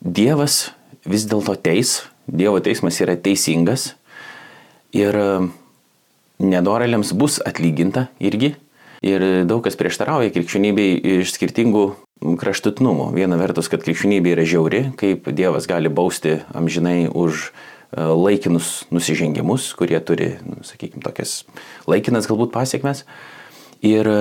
Dievas 0.00 0.70
vis 1.04 1.28
dėlto 1.28 1.60
teis, 1.60 2.06
Dievo 2.24 2.56
teismas 2.64 3.04
yra 3.04 3.20
teisingas 3.20 3.90
ir 4.96 5.16
nedorėliams 6.42 7.12
bus 7.18 7.38
atlyginta 7.44 8.08
irgi. 8.22 8.54
Ir 9.04 9.22
daug 9.46 9.62
kas 9.62 9.78
prieštarauja 9.78 10.32
krikščionybei 10.34 10.98
iš 11.20 11.36
skirtingų 11.36 11.84
kraštutinumų. 12.18 13.12
Viena 13.14 13.38
vertus, 13.38 13.70
kad 13.70 13.84
krikščionybė 13.84 14.34
yra 14.34 14.46
žiauri, 14.48 14.82
kaip 14.98 15.28
Dievas 15.30 15.68
gali 15.70 15.90
bausti 15.92 16.40
amžinai 16.56 17.06
už 17.06 17.46
e, 17.46 17.50
laikinus 18.02 18.88
nusižengimus, 18.90 19.70
kurie 19.78 20.00
turi, 20.02 20.32
nu, 20.42 20.64
sakykime, 20.66 21.04
tokias 21.04 21.44
laikinas 21.86 22.26
galbūt 22.26 22.50
pasiekmes. 22.54 23.04
Ir 23.86 24.10
e, 24.10 24.18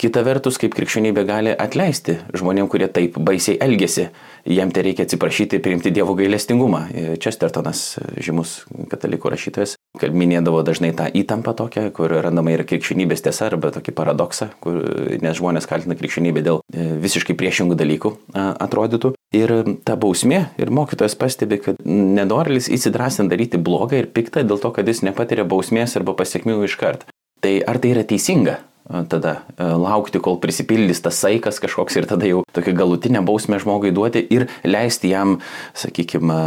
kita 0.00 0.24
vertus, 0.24 0.56
kaip 0.60 0.72
krikščionybė 0.76 1.26
gali 1.28 1.52
atleisti 1.52 2.16
žmonėm, 2.32 2.72
kurie 2.72 2.88
taip 2.88 3.20
baisiai 3.20 3.60
elgesi 3.60 4.08
jam 4.48 4.72
tai 4.72 4.86
reikia 4.88 5.04
atsiprašyti 5.04 5.60
priimti 5.60 5.92
Dievo 5.92 6.16
gailestingumą. 6.16 6.86
Čestertonas, 7.20 7.98
žymus 8.16 8.62
katalikų 8.88 9.36
rašytojas, 9.36 9.76
minėdavo 9.98 10.62
dažnai 10.62 10.92
tą 10.94 11.08
įtampą 11.10 11.54
tokią, 11.58 11.88
kur 11.94 12.12
randama 12.22 12.52
yra 12.54 12.64
krikščionybės 12.68 13.24
tiesa 13.26 13.48
arba 13.48 13.72
tokį 13.74 13.94
paradoksą, 13.96 14.50
kur, 14.62 14.78
nes 15.22 15.38
žmonės 15.38 15.66
kaltina 15.66 15.96
krikščionybę 15.98 16.44
dėl 16.46 16.62
e, 16.70 16.86
visiškai 17.02 17.34
priešingų 17.34 17.78
dalykų 17.80 18.14
atrodytų. 18.34 19.14
Ir 19.34 19.52
ta 19.86 19.96
bausmė, 20.00 20.44
ir 20.58 20.70
mokytojas 20.74 21.14
pastebi, 21.18 21.60
kad 21.62 21.82
nedorėlis 21.84 22.70
įsidrasina 22.70 23.30
daryti 23.30 23.58
blogą 23.58 24.00
ir 24.00 24.10
piktą 24.14 24.46
dėl 24.46 24.62
to, 24.62 24.70
kad 24.74 24.88
jis 24.88 25.02
nepatiria 25.06 25.46
bausmės 25.46 25.96
arba 25.98 26.14
pasiekmių 26.18 26.62
iškart. 26.66 27.06
Tai 27.40 27.54
ar 27.66 27.82
tai 27.82 27.94
yra 27.96 28.06
teisinga? 28.06 28.60
tada 29.06 29.44
e, 29.54 29.62
laukti, 29.62 30.18
kol 30.18 30.40
prisipildys 30.42 31.02
tas 31.04 31.20
saikas 31.22 31.60
kažkoks 31.62 31.94
ir 32.00 32.08
tada 32.10 32.26
jau 32.26 32.40
tokią 32.56 32.74
galutinę 32.74 33.22
bausmę 33.22 33.60
žmogui 33.62 33.92
duoti 33.94 34.24
ir 34.34 34.48
leisti 34.66 35.12
jam, 35.12 35.36
sakykime, 35.78 36.40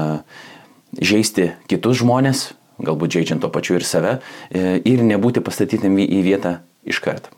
žaisti 1.00 1.54
kitus 1.72 2.02
žmonės, 2.02 2.50
galbūt 2.82 3.20
žaidžiant 3.20 3.44
to 3.44 3.52
pačiu 3.54 3.78
ir 3.78 3.86
save, 3.88 4.18
e, 4.50 4.80
ir 4.90 5.04
nebūti 5.06 5.44
pastatytam 5.44 5.98
į 6.02 6.22
vietą 6.26 6.60
iškart. 6.90 7.30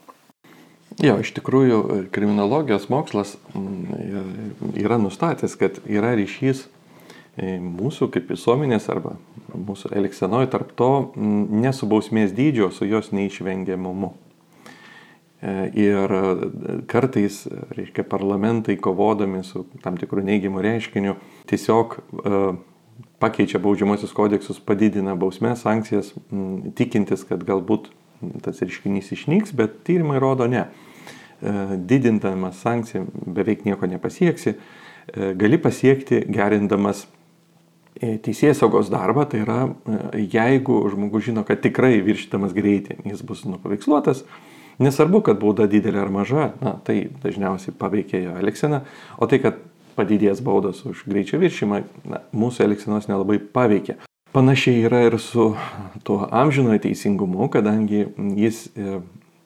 Jo, 1.04 1.18
iš 1.20 1.34
tikrųjų, 1.36 2.08
kriminologijos 2.16 2.88
mokslas 2.88 3.36
mm, 3.52 4.78
yra 4.80 5.00
nustatęs, 5.02 5.58
kad 5.60 5.82
yra 5.84 6.14
ryšys 6.16 6.64
e, 7.36 7.58
mūsų 7.60 8.08
kaip 8.14 8.32
visuomenės 8.32 8.88
arba 8.94 9.18
mūsų 9.52 9.92
elgsenoje 10.00 10.48
tarp 10.54 10.72
to 10.80 10.92
mm, 11.12 11.50
nesubausmės 11.66 12.32
dydžio 12.36 12.72
su 12.72 12.88
jos 12.88 13.12
neišvengiamumu. 13.12 14.14
E, 15.44 15.56
ir 15.76 16.16
kartais, 16.88 17.42
reiškia, 17.76 18.08
parlamentai 18.08 18.78
kovodami 18.80 19.44
su 19.44 19.66
tam 19.84 20.00
tikrų 20.00 20.24
neigiamų 20.32 20.64
reiškinių 20.64 21.18
tiesiog 21.52 22.00
e, 22.00 22.40
pakeičia 23.20 23.60
baudžiamosius 23.64 24.14
kodeksus, 24.16 24.60
padidina 24.64 25.16
bausmės, 25.20 25.64
sankcijas, 25.66 26.14
tikintis, 26.78 27.26
kad 27.28 27.44
galbūt 27.48 27.90
tas 28.46 28.62
reiškinys 28.64 29.12
išnyks, 29.16 29.54
bet 29.56 29.82
tyrimai 29.88 30.22
rodo 30.24 30.48
ne. 30.52 30.66
Didindamas 31.42 32.62
sankciją 32.64 33.06
beveik 33.12 33.66
nieko 33.68 33.90
nepasieksi, 33.92 34.56
gali 35.38 35.60
pasiekti 35.62 36.24
gerindamas 36.32 37.06
teisės 37.96 38.60
saugos 38.60 38.90
darbą, 38.92 39.28
tai 39.30 39.44
yra 39.44 39.60
jeigu 40.16 40.80
žmogus 40.92 41.28
žino, 41.30 41.46
kad 41.48 41.62
tikrai 41.64 42.00
viršytamas 42.04 42.56
greitį 42.56 43.00
jis 43.08 43.24
bus 43.28 43.46
nupaveiksluotas, 43.48 44.26
Nesvarbu, 44.76 45.22
kad 45.24 45.40
bauda 45.40 45.70
didelė 45.72 46.02
ar 46.04 46.10
maža, 46.12 46.50
na, 46.60 46.74
tai 46.84 47.06
dažniausiai 47.24 47.76
paveikia 47.80 48.20
jo 48.26 48.34
elgseną, 48.42 48.82
o 49.16 49.28
tai, 49.32 49.40
kad 49.44 49.62
padidės 49.96 50.42
baudos 50.46 50.84
už 50.88 51.06
greičio 51.10 51.40
viršymą, 51.42 51.82
na, 52.10 52.22
mūsų 52.36 52.68
elgsenos 52.68 53.10
nelabai 53.12 53.40
paveikia. 53.40 53.98
Panašiai 54.36 54.84
yra 54.84 55.06
ir 55.08 55.16
su 55.24 55.54
tuo 56.04 56.26
amžinojo 56.28 56.82
teisingumu, 56.84 57.48
kadangi 57.54 58.04
jis, 58.36 58.66
e, 58.76 59.00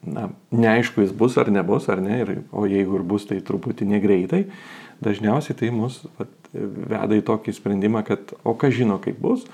na, 0.10 0.30
neaišku, 0.50 1.04
jis 1.06 1.14
bus 1.14 1.38
ar 1.38 1.52
nebus, 1.54 1.86
ar 1.94 2.02
ne, 2.02 2.22
ir, 2.24 2.34
o 2.50 2.66
jeigu 2.70 2.98
ir 2.98 3.06
bus, 3.06 3.28
tai 3.30 3.38
truputį 3.46 3.86
negreitai, 3.92 4.48
dažniausiai 5.06 5.58
tai 5.60 5.70
mus 5.76 6.02
vat, 6.18 6.34
veda 6.54 7.18
į 7.18 7.26
tokį 7.28 7.54
sprendimą, 7.54 8.04
kad 8.08 8.34
o 8.44 8.56
ką 8.58 8.72
žino, 8.74 8.98
kaip 9.04 9.20
bus. 9.22 9.46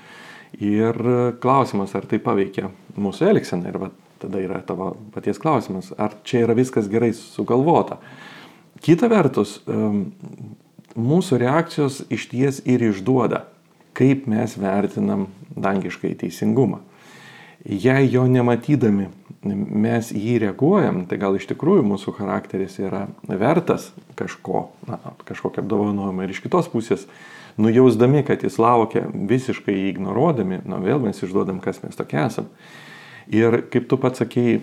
Ir 0.55 0.95
klausimas, 1.43 1.91
ar 1.97 2.05
tai 2.07 2.21
paveikia 2.23 2.69
mūsų 2.95 3.27
elgseną. 3.33 3.67
Ir 3.67 3.79
vat, 3.81 3.95
tada 4.21 4.39
yra 4.39 4.61
tavo 4.63 4.93
paties 5.13 5.39
klausimas, 5.41 5.91
ar 5.99 6.15
čia 6.23 6.45
yra 6.45 6.55
viskas 6.55 6.87
gerai 6.91 7.11
sugalvota. 7.17 7.99
Kita 8.85 9.09
vertus, 9.11 9.57
mūsų 10.95 11.39
reakcijos 11.43 12.03
iš 12.13 12.29
ties 12.31 12.61
ir 12.65 12.83
išduoda, 12.89 13.45
kaip 13.95 14.27
mes 14.31 14.55
vertinam 14.59 15.27
dangiškai 15.55 16.15
teisingumą. 16.19 16.81
Jei 17.65 18.05
jo 18.11 18.27
nematydami 18.29 19.07
mes 19.45 20.11
jį 20.13 20.37
reaguojam, 20.43 21.03
tai 21.09 21.17
gal 21.21 21.37
iš 21.37 21.47
tikrųjų 21.49 21.85
mūsų 21.85 22.13
charakteris 22.17 22.77
yra 22.81 23.05
vertas 23.25 23.91
kažko, 24.17 24.67
na, 24.89 24.99
kažkokio 25.25 25.63
apdovanojimo 25.63 26.25
ir 26.25 26.33
iš 26.33 26.43
kitos 26.45 26.69
pusės, 26.69 27.07
nujausdami, 27.57 28.23
kad 28.27 28.43
jis 28.45 28.59
laukia, 28.61 29.05
visiškai 29.13 29.73
jį 29.73 29.87
ignoruodami, 29.93 30.61
na 30.67 30.81
vėl 30.83 31.01
mes 31.01 31.21
išduodam, 31.23 31.61
kas 31.63 31.81
mes 31.85 31.97
tokie 31.97 32.19
esame. 32.25 32.51
Ir 33.33 33.63
kaip 33.73 33.87
tu 33.89 33.97
pats 33.97 34.21
sakėjai, 34.21 34.59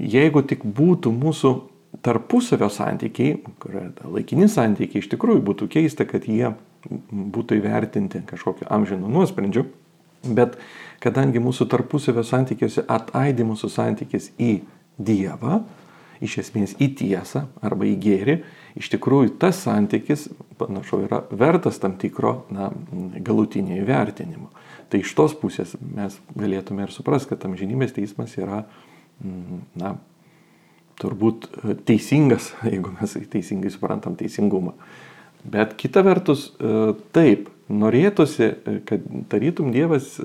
jeigu 0.00 0.40
tik 0.48 0.64
būtų 0.64 1.12
mūsų 1.12 1.52
tarpusavio 2.04 2.68
santykiai, 2.72 3.38
kurie 3.60 3.88
laikini 4.04 4.48
santykiai, 4.48 5.02
iš 5.02 5.10
tikrųjų 5.12 5.42
būtų 5.50 5.68
keista, 5.72 6.06
kad 6.08 6.28
jie 6.30 6.52
būtų 7.10 7.58
įvertinti 7.60 8.22
kažkokiu 8.28 8.68
amžinu 8.72 9.10
nuosprendžiu, 9.10 9.66
bet 10.24 10.56
kadangi 11.02 11.42
mūsų 11.42 11.66
tarpusavio 11.72 12.24
santykiuose 12.26 12.86
ataidi 12.88 13.46
mūsų 13.48 13.72
santykis 13.72 14.30
į 14.40 14.60
Dievą, 15.00 15.62
iš 16.20 16.36
esmės 16.42 16.74
į 16.76 16.90
tiesą 17.00 17.46
arba 17.64 17.86
į 17.88 17.94
gėrį, 18.04 18.34
iš 18.76 18.90
tikrųjų 18.92 19.34
tas 19.40 19.62
santykis, 19.64 20.26
panašu, 20.60 21.06
yra 21.06 21.22
vertas 21.32 21.80
tam 21.80 21.96
tikro 22.00 22.42
na, 22.52 22.68
galutinio 23.24 23.78
įvertinimo. 23.80 24.50
Tai 24.92 25.00
iš 25.00 25.14
tos 25.16 25.32
pusės 25.38 25.72
mes 25.80 26.18
galėtume 26.36 26.84
ir 26.84 26.92
suprasti, 26.92 27.32
kad 27.32 27.46
amžinybės 27.48 27.94
teismas 27.96 28.36
yra, 28.36 28.64
mm, 29.22 29.62
na, 29.80 29.94
turbūt 31.00 31.48
e, 31.48 31.76
teisingas, 31.88 32.52
jeigu 32.70 32.92
mes 32.96 33.16
teisingai 33.32 33.72
suprantam 33.72 34.18
teisingumą. 34.20 34.74
Bet 35.50 35.74
kita 35.80 36.04
vertus, 36.04 36.50
e, 36.60 36.92
taip, 37.16 37.48
norėtųsi, 37.70 38.46
e, 38.46 38.78
kad 38.86 39.04
tarytum 39.32 39.72
Dievas 39.74 40.16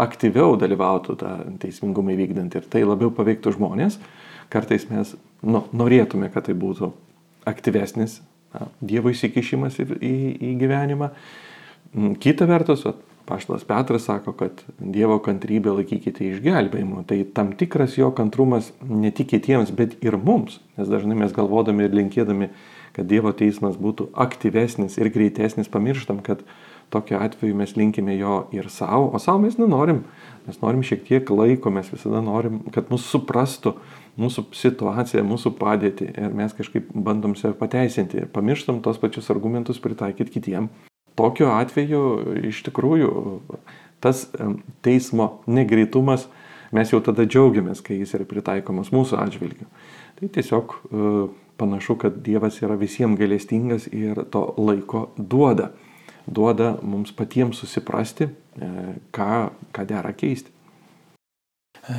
aktyviau 0.00 0.56
dalyvautų 0.60 1.18
tą 1.20 1.34
teismingumą 1.62 2.16
įvykdant 2.16 2.58
ir 2.58 2.70
tai 2.70 2.84
labiau 2.86 3.12
paveiktų 3.14 3.54
žmonės. 3.56 4.00
Kartais 4.52 4.88
mes 4.90 5.12
nu, 5.44 5.62
norėtume, 5.76 6.30
kad 6.32 6.48
tai 6.48 6.56
būtų 6.58 6.90
aktyvesnis 7.48 8.20
na, 8.54 8.68
Dievo 8.80 9.12
įsikišimas 9.12 9.78
į, 9.80 9.86
į, 10.00 10.16
į 10.50 10.54
gyvenimą. 10.60 11.12
Mm, 11.94 12.16
kita 12.20 12.48
vertus, 12.48 12.84
Paštas 13.28 13.66
Petras 13.68 14.06
sako, 14.08 14.32
kad 14.32 14.62
Dievo 14.80 15.18
kantrybę 15.20 15.74
laikykite 15.76 16.24
išgelbėjimu. 16.30 17.02
Tai 17.08 17.18
tam 17.36 17.52
tikras 17.60 17.98
jo 17.98 18.08
kantrumas 18.16 18.70
ne 18.80 19.12
tik 19.12 19.28
kitiems, 19.34 19.74
bet 19.76 19.98
ir 20.04 20.16
mums. 20.16 20.62
Nes 20.78 20.88
dažnai 20.88 21.18
mes 21.18 21.34
galvodami 21.36 21.84
ir 21.84 21.96
linkėdami, 21.98 22.48
kad 22.96 23.10
Dievo 23.10 23.34
teismas 23.36 23.76
būtų 23.76 24.08
aktyvesnis 24.16 24.96
ir 24.96 25.12
greitesnis, 25.12 25.68
pamirštam, 25.68 26.24
kad 26.24 26.40
tokiu 26.88 27.20
atveju 27.20 27.56
mes 27.58 27.76
linkime 27.76 28.16
jo 28.16 28.46
ir 28.56 28.70
savo, 28.72 29.10
o 29.12 29.20
savo 29.20 29.44
mes 29.44 29.60
nenorim. 29.60 30.06
Mes 30.48 30.56
norim 30.62 30.80
šiek 30.80 31.04
tiek 31.04 31.28
laiko, 31.28 31.68
mes 31.68 31.92
visada 31.92 32.24
norim, 32.24 32.62
kad 32.72 32.88
mūsų 32.88 33.18
suprastų 33.18 33.76
mūsų 34.18 34.48
situaciją, 34.56 35.22
mūsų 35.26 35.54
padėtį 35.60 36.10
ir 36.10 36.36
mes 36.36 36.54
kažkaip 36.56 36.90
bandom 36.94 37.36
save 37.38 37.54
pateisinti 37.60 38.22
ir 38.22 38.30
pamirštam 38.34 38.82
tos 38.82 38.98
pačius 38.98 39.30
argumentus 39.34 39.82
pritaikyti 39.82 40.38
kitiem. 40.38 40.72
Tokiu 41.18 41.50
atveju 41.50 42.02
iš 42.48 42.62
tikrųjų 42.68 43.12
tas 44.04 44.28
teismo 44.86 45.40
negreitumas, 45.50 46.28
mes 46.74 46.92
jau 46.92 47.00
tada 47.02 47.26
džiaugiamės, 47.26 47.82
kai 47.82 47.98
jis 47.98 48.14
yra 48.18 48.26
pritaikomas 48.28 48.92
mūsų 48.94 49.18
atžvilgiu. 49.18 49.66
Tai 50.18 50.28
tiesiog 50.34 50.74
e, 50.74 51.10
panašu, 51.58 51.96
kad 52.02 52.20
Dievas 52.26 52.60
yra 52.62 52.76
visiems 52.78 53.18
gailestingas 53.18 53.88
ir 53.90 54.22
to 54.30 54.44
laiko 54.58 55.08
duoda. 55.16 55.72
Duoda 56.26 56.76
mums 56.82 57.14
patiems 57.16 57.62
susiprasti, 57.62 58.28
e, 58.28 58.70
ką, 59.14 59.48
ką 59.74 59.86
dera 59.88 60.14
keisti. 60.14 60.54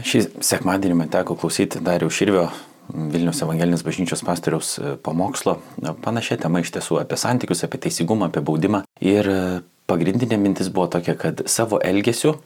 Šį 0.05 0.25
sekmadienį 0.45 0.99
man 0.99 1.11
teko 1.11 1.35
klausyti 1.39 1.81
Dariau 1.81 2.11
Širvio 2.13 2.45
Vilnius 2.89 3.41
Evangelinės 3.45 3.85
bažnyčios 3.85 4.23
pastoriaus 4.25 4.75
e, 4.79 4.93
pamokslo. 5.05 5.59
Panašia 6.03 6.39
tema 6.41 6.63
iš 6.63 6.73
tiesų 6.75 7.01
apie 7.03 7.19
santykius, 7.19 7.65
apie 7.67 7.81
teisingumą, 7.85 8.29
apie 8.29 8.43
baudimą. 8.45 8.83
Ir 9.05 9.29
pagrindinė 9.89 10.37
mintis 10.41 10.69
buvo 10.73 10.89
tokia, 10.97 11.17
kad 11.19 11.45
savo 11.49 11.81
elgesiu 11.85 12.37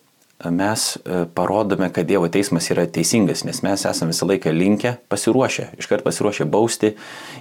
mes 0.51 0.97
e, 0.97 1.25
parodome, 1.33 1.89
kad 1.93 2.07
Dievo 2.07 2.27
teismas 2.27 2.67
yra 2.71 2.85
teisingas, 2.89 3.43
nes 3.47 3.61
mes 3.63 3.85
esame 3.87 4.11
visą 4.11 4.27
laiką 4.27 4.51
linkę 4.51 4.95
pasiruošę, 5.11 5.69
iškart 5.79 6.03
pasiruošę 6.03 6.45
bausti 6.51 6.93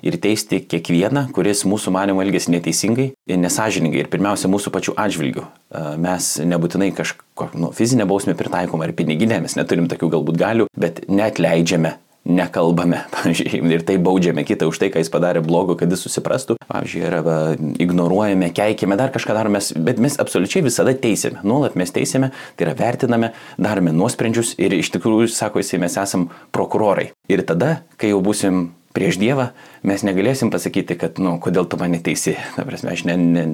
ir 0.02 0.18
teisti 0.22 0.60
kiekvieną, 0.68 1.28
kuris 1.34 1.64
mūsų 1.68 1.94
manimo 1.94 2.22
elgesi 2.22 2.52
neteisingai 2.54 3.08
ir 3.26 3.40
nesažiningai 3.42 4.04
ir 4.04 4.12
pirmiausia 4.12 4.50
mūsų 4.52 4.74
pačių 4.74 4.96
atžvilgių. 5.02 5.42
E, 5.42 5.84
mes 6.04 6.30
nebūtinai 6.46 6.92
kažko 6.96 7.50
nu, 7.58 7.72
fizinę 7.74 8.06
bausmę 8.06 8.36
pritaikom 8.38 8.84
ar 8.84 8.94
piniginę, 8.96 9.40
mes 9.42 9.58
neturim 9.58 9.90
tokių 9.90 10.12
galbūt 10.16 10.40
galių, 10.44 10.70
bet 10.78 11.04
net 11.10 11.42
leidžiame 11.42 11.96
nekalbame, 12.28 13.02
pavyzdžiui, 13.14 13.62
ir 13.74 13.84
tai 13.86 13.96
baudžiame 14.02 14.44
kitą 14.46 14.68
už 14.70 14.80
tai, 14.82 14.90
ką 14.94 15.02
jis 15.02 15.10
padarė 15.12 15.42
blogo, 15.44 15.76
kad 15.78 15.90
jis 15.92 16.04
susiprastų, 16.06 16.58
pavyzdžiui, 16.68 17.02
yra 17.08 17.22
va, 17.26 17.38
ignoruojame, 17.82 18.52
keikime, 18.54 18.98
dar 19.00 19.12
kažką 19.14 19.36
darome, 19.36 19.62
bet 19.86 20.02
mes 20.02 20.18
absoliučiai 20.22 20.64
visada 20.66 20.94
teisėme, 20.94 21.42
nuolat 21.46 21.78
mes 21.78 21.94
teisėme, 21.94 22.32
tai 22.56 22.68
yra 22.68 22.76
vertiname, 22.78 23.32
darome 23.60 23.94
nuosprendžius 23.96 24.54
ir 24.62 24.76
iš 24.78 24.92
tikrųjų, 24.96 25.32
sako 25.32 25.62
jisai, 25.62 25.82
mes 25.82 25.98
esam 26.00 26.28
prokurorai. 26.54 27.10
Ir 27.32 27.44
tada, 27.48 27.80
kai 27.98 28.12
jau 28.12 28.22
busim 28.24 28.70
prieš 28.92 29.18
Dievą, 29.20 29.50
mes 29.86 30.04
negalėsim 30.06 30.50
pasakyti, 30.52 30.96
kad, 31.00 31.18
nu, 31.22 31.34
kodėl 31.42 31.66
tu 31.68 31.78
mane 31.80 32.00
teisi. 32.04 32.36
Ta 32.56 32.64
prasme, 32.68 32.94
ne, 33.08 33.16
ne, 33.16 33.44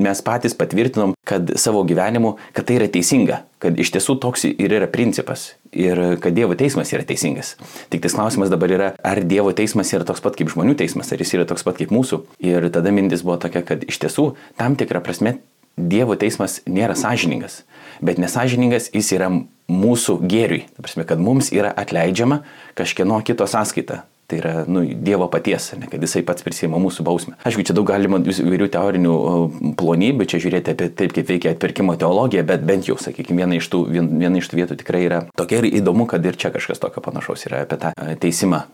mes 0.00 0.22
patys 0.24 0.56
patvirtinom, 0.58 1.14
kad 1.26 1.54
savo 1.60 1.82
gyvenimu, 1.86 2.36
kad 2.56 2.68
tai 2.68 2.78
yra 2.78 2.88
teisinga, 2.92 3.42
kad 3.62 3.78
iš 3.80 3.94
tiesų 3.94 4.18
toks 4.22 4.46
ir 4.50 4.76
yra 4.78 4.88
principas 4.90 5.54
ir 5.74 6.18
kad 6.22 6.36
Dievo 6.36 6.56
teismas 6.58 6.92
yra 6.94 7.06
teisingas. 7.06 7.54
Tik 7.92 8.04
tas 8.04 8.14
klausimas 8.16 8.52
dabar 8.52 8.74
yra, 8.74 8.92
ar 9.02 9.22
Dievo 9.26 9.54
teismas 9.56 9.90
yra 9.96 10.06
toks 10.06 10.22
pat 10.24 10.38
kaip 10.38 10.52
žmonių 10.52 10.76
teismas, 10.78 11.10
ar 11.12 11.22
jis 11.22 11.34
yra 11.38 11.48
toks 11.48 11.66
pat 11.66 11.80
kaip 11.80 11.94
mūsų. 11.94 12.22
Ir 12.44 12.70
tada 12.74 12.94
mintis 12.94 13.26
buvo 13.26 13.38
tokia, 13.42 13.64
kad 13.66 13.84
iš 13.88 14.00
tiesų 14.04 14.30
tam 14.60 14.78
tikrą 14.78 15.02
prasme 15.04 15.38
Dievo 15.74 16.14
teismas 16.14 16.60
nėra 16.70 16.94
sąžiningas, 16.94 17.64
bet 17.98 18.20
nesažiningas 18.22 18.92
jis 18.94 19.10
yra 19.16 19.32
mūsų 19.66 20.20
gėriui. 20.22 20.68
Ta 20.76 20.84
prasme, 20.86 21.06
kad 21.08 21.18
mums 21.18 21.50
yra 21.50 21.72
atleidžiama 21.74 22.44
kažkieno 22.78 23.18
kito 23.26 23.48
sąskaita. 23.50 24.04
Tai 24.34 24.40
yra 24.40 24.64
nu, 24.66 24.82
Dievo 24.82 25.28
paties, 25.30 25.72
ne, 25.78 25.86
kad 25.86 26.02
jisai 26.02 26.24
pats 26.26 26.42
prisėmė 26.42 26.80
mūsų 26.82 27.04
bausmę. 27.06 27.36
Aišku, 27.46 27.62
čia 27.68 27.74
daug 27.76 27.86
galima 27.86 28.18
įvairių 28.18 28.66
teorinių 28.74 29.14
plonybių, 29.78 30.26
čia 30.26 30.40
žiūrėti 30.42 30.74
apie 30.74 30.88
taip, 30.90 31.14
kaip 31.14 31.28
veikia 31.30 31.52
atpirkimo 31.54 31.94
teologija, 32.00 32.42
bet 32.48 32.64
bent 32.66 32.88
jau, 32.90 32.96
sakykime, 32.98 33.44
viena 33.44 33.60
iš 33.60 33.68
tų, 33.70 33.84
viena 33.92 34.40
iš 34.40 34.50
tų 34.50 34.58
vietų 34.58 34.78
tikrai 34.80 35.04
yra 35.06 35.20
tokia 35.38 35.60
ir 35.62 35.68
įdomu, 35.78 36.08
kad 36.10 36.24
ir 36.26 36.38
čia 36.40 36.50
kažkas 36.54 36.82
tokio 36.82 37.04
panašaus 37.04 37.46
yra 37.46 37.62
apie 37.62 37.78
tą 37.84 37.94
teisimą 38.24 38.64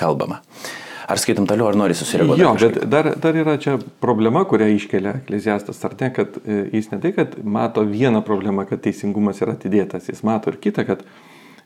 kalbama. 0.00 0.40
Ar 1.10 1.20
skaitom 1.20 1.44
toliau, 1.50 1.68
ar 1.68 1.76
nori 1.76 1.96
susireaguoti? 1.98 2.40
Jo, 2.40 2.54
bet 2.56 2.84
dar, 2.88 3.10
dar 3.20 3.36
yra 3.36 3.58
čia 3.60 3.76
problema, 4.00 4.46
kurią 4.48 4.70
iškelia 4.76 5.18
Ekleziastas, 5.24 5.82
ar 5.84 5.96
ne, 6.00 6.12
kad 6.14 6.38
e, 6.46 6.62
jis 6.78 6.92
ne 6.94 7.00
tai, 7.02 7.10
kad 7.16 7.34
mato 7.42 7.84
vieną 7.84 8.22
problemą, 8.24 8.64
kad 8.70 8.80
teisingumas 8.84 9.42
yra 9.42 9.58
atidėtas, 9.58 10.06
jis 10.08 10.22
mato 10.24 10.54
ir 10.54 10.60
kitą, 10.62 10.86
kad 10.86 11.02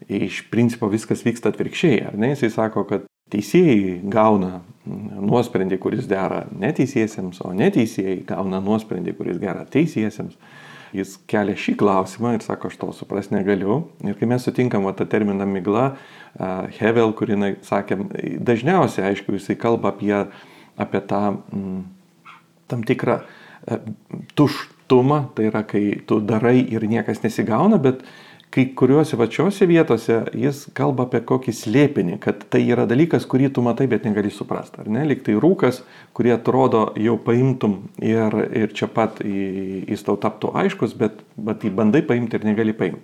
iš 0.08 0.46
principo 0.52 0.88
viskas 0.92 1.26
vyksta 1.26 1.52
atvirkščiai, 1.52 2.06
ar 2.08 2.16
ne? 2.16 2.32
Jisai 2.32 2.50
sako, 2.56 2.86
kad 2.88 3.04
teisėjai 3.32 4.02
gauna 4.12 4.60
nuosprendį, 4.84 5.78
kuris 5.80 6.08
dera 6.10 6.44
neteisėsiams, 6.60 7.40
o 7.44 7.52
neteisėjai 7.56 8.20
gauna 8.28 8.60
nuosprendį, 8.64 9.16
kuris 9.16 9.40
dera 9.42 9.64
teisėsiams. 9.70 10.36
Jis 10.94 11.16
kelia 11.26 11.56
šį 11.58 11.72
klausimą 11.80 12.36
ir 12.36 12.44
sako, 12.44 12.68
aš 12.70 12.76
to 12.78 12.88
supras 12.94 13.32
negaliu. 13.32 13.80
Ir 14.06 14.14
kai 14.20 14.28
mes 14.30 14.44
sutinkam 14.46 14.86
tą 14.94 15.08
terminą 15.10 15.46
migla, 15.50 15.96
Hevel, 16.78 17.10
kurį 17.18 17.38
sakė, 17.66 17.98
dažniausiai, 18.42 19.08
aišku, 19.10 19.34
jisai 19.34 19.56
kalba 19.58 19.90
apie, 19.90 20.14
apie 20.78 21.00
tą 21.10 21.22
m, 21.50 21.80
tam 22.70 22.84
tikrą 22.86 23.20
tuštumą, 24.38 25.18
tai 25.34 25.48
yra, 25.50 25.64
kai 25.66 25.82
tu 26.06 26.20
darai 26.22 26.60
ir 26.62 26.86
niekas 26.90 27.24
nesigauna, 27.24 27.80
bet 27.82 28.06
kai 28.54 28.68
kuriuose 28.78 29.18
pačiose 29.18 29.66
vietose 29.66 30.20
jis 30.38 30.60
kalba 30.78 31.08
apie 31.08 31.20
kokį 31.26 31.54
slėpinį, 31.58 32.18
kad 32.22 32.44
tai 32.52 32.60
yra 32.70 32.84
dalykas, 32.86 33.26
kurį 33.30 33.50
tu 33.56 33.64
matai, 33.66 33.88
bet 33.90 34.06
negali 34.06 34.30
suprasti. 34.30 34.78
Ar 34.84 34.90
ne? 34.94 35.02
Lik 35.10 35.24
tai 35.26 35.34
rūkas, 35.42 35.80
kurį 36.14 36.36
atrodo 36.36 36.84
jau 37.02 37.16
paimtum 37.18 37.80
ir, 37.98 38.36
ir 38.54 38.74
čia 38.76 38.86
pat 38.86 39.18
jis 39.24 40.06
tau 40.06 40.14
taptų 40.22 40.52
aiškus, 40.62 40.94
bet, 41.00 41.24
bet 41.34 41.66
jį 41.66 41.74
bandai 41.74 42.04
paimti 42.06 42.38
ir 42.38 42.46
negali 42.46 42.76
paimti. 42.78 43.02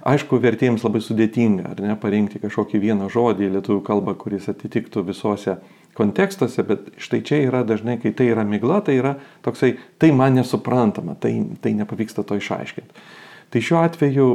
Aišku, 0.00 0.38
vertėjams 0.40 0.80
labai 0.86 1.02
sudėtinga, 1.04 1.74
ar 1.74 1.80
ne, 1.84 1.92
parinkti 2.00 2.40
kažkokį 2.40 2.80
vieną 2.80 3.10
žodį 3.12 3.50
į 3.50 3.54
lietuvių 3.58 3.82
kalbą, 3.84 4.14
kuris 4.16 4.48
atitiktų 4.48 5.04
visuose 5.04 5.58
kontekstuose, 5.98 6.64
bet 6.64 6.88
štai 6.96 7.20
čia 7.20 7.42
yra 7.50 7.60
dažnai, 7.68 7.98
kai 8.00 8.14
tai 8.16 8.30
yra 8.32 8.46
migla, 8.48 8.80
tai 8.86 8.96
yra 8.96 9.18
toksai, 9.44 9.74
tai 10.00 10.08
man 10.16 10.40
nesuprantama, 10.40 11.18
tai, 11.20 11.34
tai 11.60 11.74
nepavyksta 11.76 12.24
to 12.24 12.40
išaiškinti. 12.40 13.04
Tai 13.50 13.62
šiuo 13.66 13.80
atveju 13.82 14.26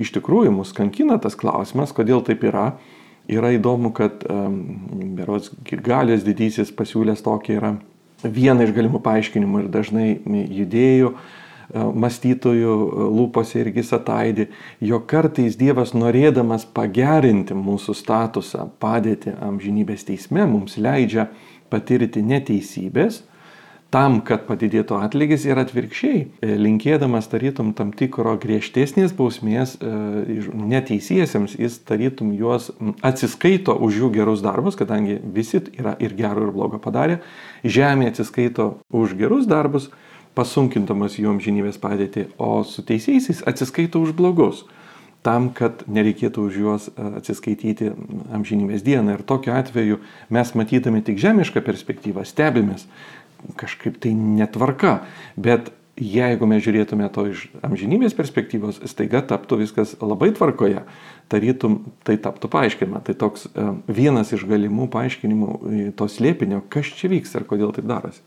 iš 0.00 0.12
tikrųjų 0.18 0.52
mus 0.52 0.74
kankina 0.76 1.16
tas 1.22 1.38
klausimas, 1.38 1.94
kodėl 1.96 2.20
taip 2.26 2.44
yra. 2.48 2.70
Yra 3.28 3.50
įdomu, 3.56 3.90
kad 3.96 4.22
um, 4.28 4.62
Berots 5.16 5.52
Girgalės 5.68 6.24
didysis 6.24 6.72
pasiūlęs 6.72 7.20
tokį 7.24 7.56
yra 7.58 7.74
vieną 8.24 8.64
iš 8.66 8.72
galimų 8.76 9.02
paaiškinimų 9.04 9.60
ir 9.62 9.68
dažnai 9.72 10.06
judėjų, 10.26 11.12
mąstytojų 11.74 12.74
lūpose 13.12 13.60
irgi 13.60 13.84
sataidi, 13.84 14.48
jo 14.80 15.00
kartais 15.04 15.58
Dievas 15.60 15.92
norėdamas 15.92 16.64
pagerinti 16.64 17.56
mūsų 17.56 17.94
statusą, 17.98 18.70
padėti 18.80 19.34
amžinybės 19.44 20.06
teisme, 20.08 20.46
mums 20.48 20.78
leidžia 20.80 21.28
patirti 21.68 22.22
neteisybės, 22.24 23.22
tam, 23.94 24.18
kad 24.24 24.44
padidėtų 24.48 24.98
atlygis 25.00 25.46
ir 25.48 25.58
atvirkščiai, 25.62 26.20
e, 26.44 26.56
linkėdamas 26.60 27.30
tarytum 27.32 27.72
tam 27.76 27.92
tikro 27.96 28.34
griežtesnės 28.40 29.14
bausmės 29.16 29.76
e, 29.80 29.92
neteisiesiems, 30.52 31.56
jis 31.56 31.78
tarytum 31.88 32.34
juos 32.36 32.70
atsiskaito 33.06 33.76
už 33.86 34.02
jų 34.02 34.10
gerus 34.18 34.44
darbus, 34.44 34.76
kadangi 34.76 35.16
visi 35.22 35.62
yra 35.78 35.96
ir 36.04 36.16
gero 36.18 36.48
ir 36.48 36.52
blogo 36.52 36.80
padarę, 36.82 37.22
žemė 37.64 38.12
atsiskaito 38.12 38.74
už 38.92 39.16
gerus 39.16 39.48
darbus, 39.48 39.88
pasunkindamas 40.36 41.16
jų 41.18 41.32
amžinybės 41.32 41.80
padėtį, 41.82 42.28
o 42.38 42.60
su 42.68 42.84
teisėjaisiais 42.86 43.40
atsiskaito 43.48 44.04
už 44.04 44.12
blogus 44.18 44.66
tam, 45.26 45.48
kad 45.50 45.82
nereikėtų 45.90 46.44
už 46.46 46.58
juos 46.60 46.84
e, 46.92 47.06
atsiskaityti 47.18 47.90
amžinybės 48.36 48.84
dieną. 48.86 49.16
Ir 49.16 49.24
tokiu 49.26 49.56
atveju 49.56 49.98
mes 50.34 50.52
matydami 50.54 51.02
tik 51.04 51.18
žemišką 51.20 51.64
perspektyvą 51.66 52.24
stebimės, 52.28 52.86
kažkaip 53.60 53.98
tai 54.02 54.14
netvarka. 54.16 55.00
Bet 55.36 55.72
jeigu 55.98 56.46
mes 56.46 56.62
žiūrėtume 56.62 57.08
to 57.14 57.26
iš 57.32 57.44
amžinybės 57.66 58.14
perspektyvos, 58.18 58.80
staiga 58.90 59.22
taptų 59.26 59.60
viskas 59.64 59.96
labai 60.00 60.30
tvarkoje, 60.36 60.84
tarytum 61.32 61.80
tai 62.06 62.18
taptų 62.22 62.50
paaiškinama. 62.52 63.02
Tai 63.06 63.16
toks 63.18 63.48
e, 63.50 63.68
vienas 63.90 64.32
iš 64.36 64.46
galimų 64.48 64.88
paaiškinimų 64.94 65.52
e, 65.52 65.86
to 65.98 66.08
slėpinio, 66.10 66.62
kas 66.72 66.92
čia 66.98 67.10
vyksta 67.12 67.42
ir 67.42 67.48
kodėl 67.50 67.74
taip 67.76 67.88
darosi. 67.90 68.22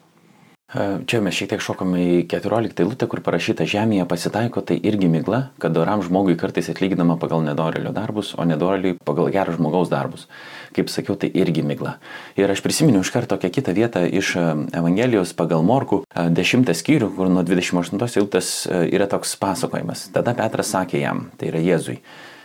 Čia 0.71 1.19
mes 1.19 1.35
šiek 1.35 1.49
tiek 1.51 1.59
šokame 1.59 1.99
į 1.99 2.11
14 2.31 2.79
eilutę, 2.79 3.07
kur 3.11 3.19
parašyta 3.25 3.65
žemėje 3.67 4.05
pasitaiko, 4.07 4.61
tai 4.63 4.77
irgi 4.79 5.09
migla, 5.11 5.49
kad 5.59 5.73
doram 5.75 5.99
žmogui 5.99 6.37
kartais 6.39 6.69
atlyginama 6.71 7.17
pagal 7.19 7.43
nedorelio 7.43 7.91
darbus, 7.91 8.29
o 8.39 8.45
nedoreliui 8.47 8.95
pagal 9.03 9.27
gerą 9.35 9.57
žmogaus 9.57 9.91
darbus. 9.91 10.29
Kaip 10.71 10.91
sakiau, 10.91 11.17
tai 11.19 11.27
irgi 11.35 11.63
migla. 11.67 11.97
Ir 12.39 12.51
aš 12.51 12.63
prisiminiau 12.63 13.03
iš 13.03 13.11
karto 13.11 13.35
tokią 13.35 13.51
kitą 13.57 13.75
vietą 13.75 14.05
iš 14.07 14.33
Evangelijos 14.71 15.35
pagal 15.35 15.65
Morku, 15.67 16.03
10 16.15 16.71
skyrių, 16.79 17.11
kur 17.17 17.31
nuo 17.31 17.43
28 17.47 17.99
eilutės 18.21 18.51
yra 18.87 19.09
toks 19.11 19.35
pasakojimas. 19.41 20.09
Tada 20.15 20.35
Petras 20.37 20.71
sakė 20.71 21.03
jam, 21.03 21.25
tai 21.37 21.51
yra 21.51 21.63
Jėzui, 21.63 21.99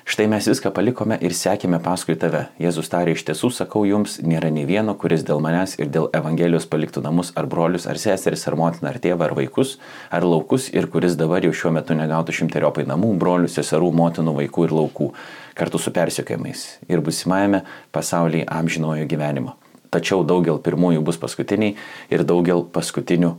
Štai 0.07 0.29
mes 0.31 0.47
viską 0.47 0.71
palikome 0.71 1.17
ir 1.19 1.33
sekėme 1.35 1.81
paskui 1.83 2.15
tave. 2.15 2.45
Jėzus 2.63 2.87
tarė, 2.93 3.17
iš 3.17 3.25
tiesų 3.27 3.49
sakau 3.51 3.81
jums, 3.89 4.21
nėra 4.23 4.53
nei 4.55 4.63
vieno, 4.63 4.93
kuris 4.95 5.25
dėl 5.27 5.41
manęs 5.43 5.73
ir 5.81 5.89
dėl 5.91 6.07
Evangelijos 6.15 6.69
paliktų 6.71 7.03
namus 7.03 7.33
ar 7.35 7.49
brolius, 7.51 7.89
ar 7.91 7.99
seseris, 7.99 8.47
ar 8.47 8.55
motiną, 8.55 8.93
ar 8.93 9.01
tėvą, 9.03 9.27
ar 9.27 9.35
vaikus, 9.35 9.81
ar 10.15 10.23
laukus 10.23 10.69
ir 10.71 10.87
kuris 10.95 11.19
dabar 11.19 11.43
jau 11.43 11.51
šiuo 11.51 11.73
metu 11.75 11.99
negautų 11.99 12.37
šimteriopai 12.39 12.87
namų, 12.87 13.11
brolių, 13.19 13.51
seserų, 13.51 13.91
motinų, 13.99 14.37
vaikų 14.39 14.69
ir 14.69 14.77
laukų, 14.79 15.11
kartu 15.57 15.81
su 15.81 15.93
persiekėjimais 15.95 16.67
ir 16.89 17.05
busimajame 17.05 17.63
pasaulyje 17.97 18.49
amžinojo 18.59 19.07
gyvenimo. 19.11 19.57
Tačiau 19.93 20.27
daugel 20.27 20.61
pirmųjų 20.63 21.05
bus 21.07 21.19
paskutiniai 21.23 21.77
ir 22.13 22.27
daugel 22.27 22.67
paskutinių 22.75 23.37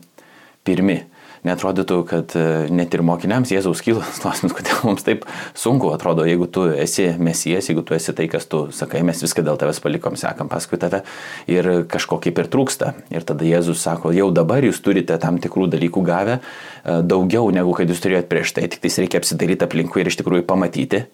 pirmi 0.67 1.03
netrodytų, 1.47 1.97
kad 2.07 2.33
e, 2.37 2.43
net 2.73 2.93
ir 2.95 3.03
mokiniams 3.05 3.51
Jėzaus 3.53 3.81
kylas 3.85 4.17
klausimas, 4.23 4.55
kodėl 4.57 4.79
mums 4.87 5.05
taip 5.05 5.25
sunku 5.57 5.91
atrodo, 5.93 6.25
jeigu 6.27 6.47
tu 6.51 6.65
esi 6.71 7.09
mesijas, 7.21 7.69
jeigu 7.69 7.83
tu 7.87 7.95
esi 7.97 8.15
tai, 8.17 8.27
kas 8.31 8.47
tu 8.49 8.65
sakai, 8.75 9.03
mes 9.07 9.21
viską 9.23 9.45
dėl 9.45 9.59
tavęs 9.61 9.81
palikom, 9.83 10.17
sekam 10.19 10.49
paskui 10.51 10.79
tave 10.81 11.03
ir 11.51 11.69
kažko 11.91 12.19
kaip 12.23 12.41
ir 12.41 12.51
trūksta. 12.53 12.93
Ir 13.13 13.27
tada 13.27 13.47
Jėzus 13.47 13.83
sako, 13.83 14.13
jau 14.15 14.29
dabar 14.35 14.65
jūs 14.65 14.81
turite 14.83 15.17
tam 15.21 15.39
tikrų 15.43 15.69
dalykų 15.75 16.03
gavę, 16.07 16.39
e, 16.39 16.99
daugiau 17.05 17.51
negu 17.53 17.75
kad 17.77 17.89
jūs 17.91 18.03
turėjot 18.03 18.31
prieš 18.31 18.57
tai, 18.57 18.67
tik 18.71 18.83
tai 18.83 18.93
reikia 19.05 19.21
apsidaryti 19.21 19.67
aplinkui 19.67 20.03
ir 20.03 20.11
iš 20.11 20.21
tikrųjų 20.23 20.47
pamatyti. 20.49 21.05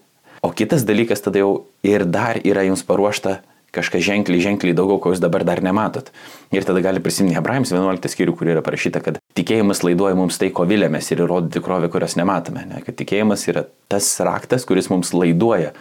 O 0.43 0.51
kitas 0.51 0.84
dalykas 0.84 1.23
tada 1.23 1.39
jau 1.39 1.51
ir 1.88 2.03
dar 2.03 2.41
yra 2.43 2.65
jums 2.67 2.84
paruošta 2.84 3.39
kažkas 3.73 4.03
ženkliai, 4.06 4.41
ženkliai 4.43 4.75
daugiau, 4.77 4.99
ko 5.01 5.13
jūs 5.13 5.21
dabar 5.23 5.45
dar 5.47 5.63
nematot. 5.65 6.12
Ir 6.53 6.65
tada 6.67 6.82
gali 6.84 7.01
prisiminti 7.01 7.38
Hebrajams 7.38 7.71
11 7.73 8.12
skyrių, 8.12 8.36
kur 8.38 8.51
yra 8.51 8.62
parašyta, 8.65 9.01
kad 9.01 9.17
tikėjimas 9.39 9.82
laiduoja 9.82 10.17
mums 10.19 10.38
tai, 10.41 10.51
ko 10.53 10.67
vilėmės 10.69 11.10
ir 11.10 11.23
įrodo 11.25 11.49
tikrovę, 11.56 11.89
kurios 11.93 12.17
nematome. 12.19 12.67
Ne? 12.69 12.84
Kad 12.86 12.99
tikėjimas 12.99 13.47
yra 13.49 13.65
tas 13.89 14.12
raktas, 14.21 14.67
kuris 14.69 14.91
mums 14.93 15.15
laiduoja 15.17 15.71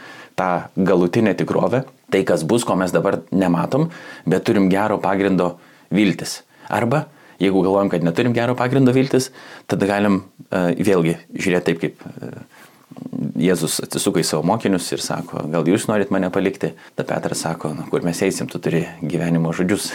tą 0.40 0.52
galutinę 0.78 1.34
tikrovę, 1.36 1.82
tai 2.14 2.22
kas 2.28 2.46
bus, 2.48 2.64
ko 2.64 2.78
mes 2.80 2.94
dabar 2.94 3.20
nematom, 3.34 3.90
bet 4.24 4.46
turim 4.48 4.70
gero 4.72 4.96
pagrindo 5.02 5.56
viltis. 5.92 6.40
Arba 6.72 7.04
jeigu 7.42 7.62
galvojam, 7.66 7.90
kad 7.92 8.04
neturim 8.06 8.32
gero 8.36 8.54
pagrindo 8.58 8.94
viltis, 8.94 9.30
tada 9.70 9.88
galim 9.90 10.22
uh, 10.22 10.70
vėlgi 10.78 11.16
žiūrėti 11.34 11.68
taip, 11.68 11.80
kaip 11.82 12.04
uh, 12.06 12.42
Jėzus 13.42 13.78
atsisuko 13.82 14.20
į 14.20 14.26
savo 14.26 14.44
mokinius 14.46 14.86
ir 14.94 15.02
sako, 15.02 15.44
gal 15.50 15.66
jūs 15.66 15.88
norit 15.88 16.10
mane 16.14 16.28
palikti? 16.32 16.72
Ta 16.98 17.04
Petras 17.06 17.42
sako, 17.42 17.72
na, 17.74 17.86
kur 17.90 18.04
mes 18.06 18.18
eisim, 18.22 18.48
tu 18.50 18.60
turi 18.62 18.84
gyvenimo 19.02 19.52
žodžius. 19.56 19.88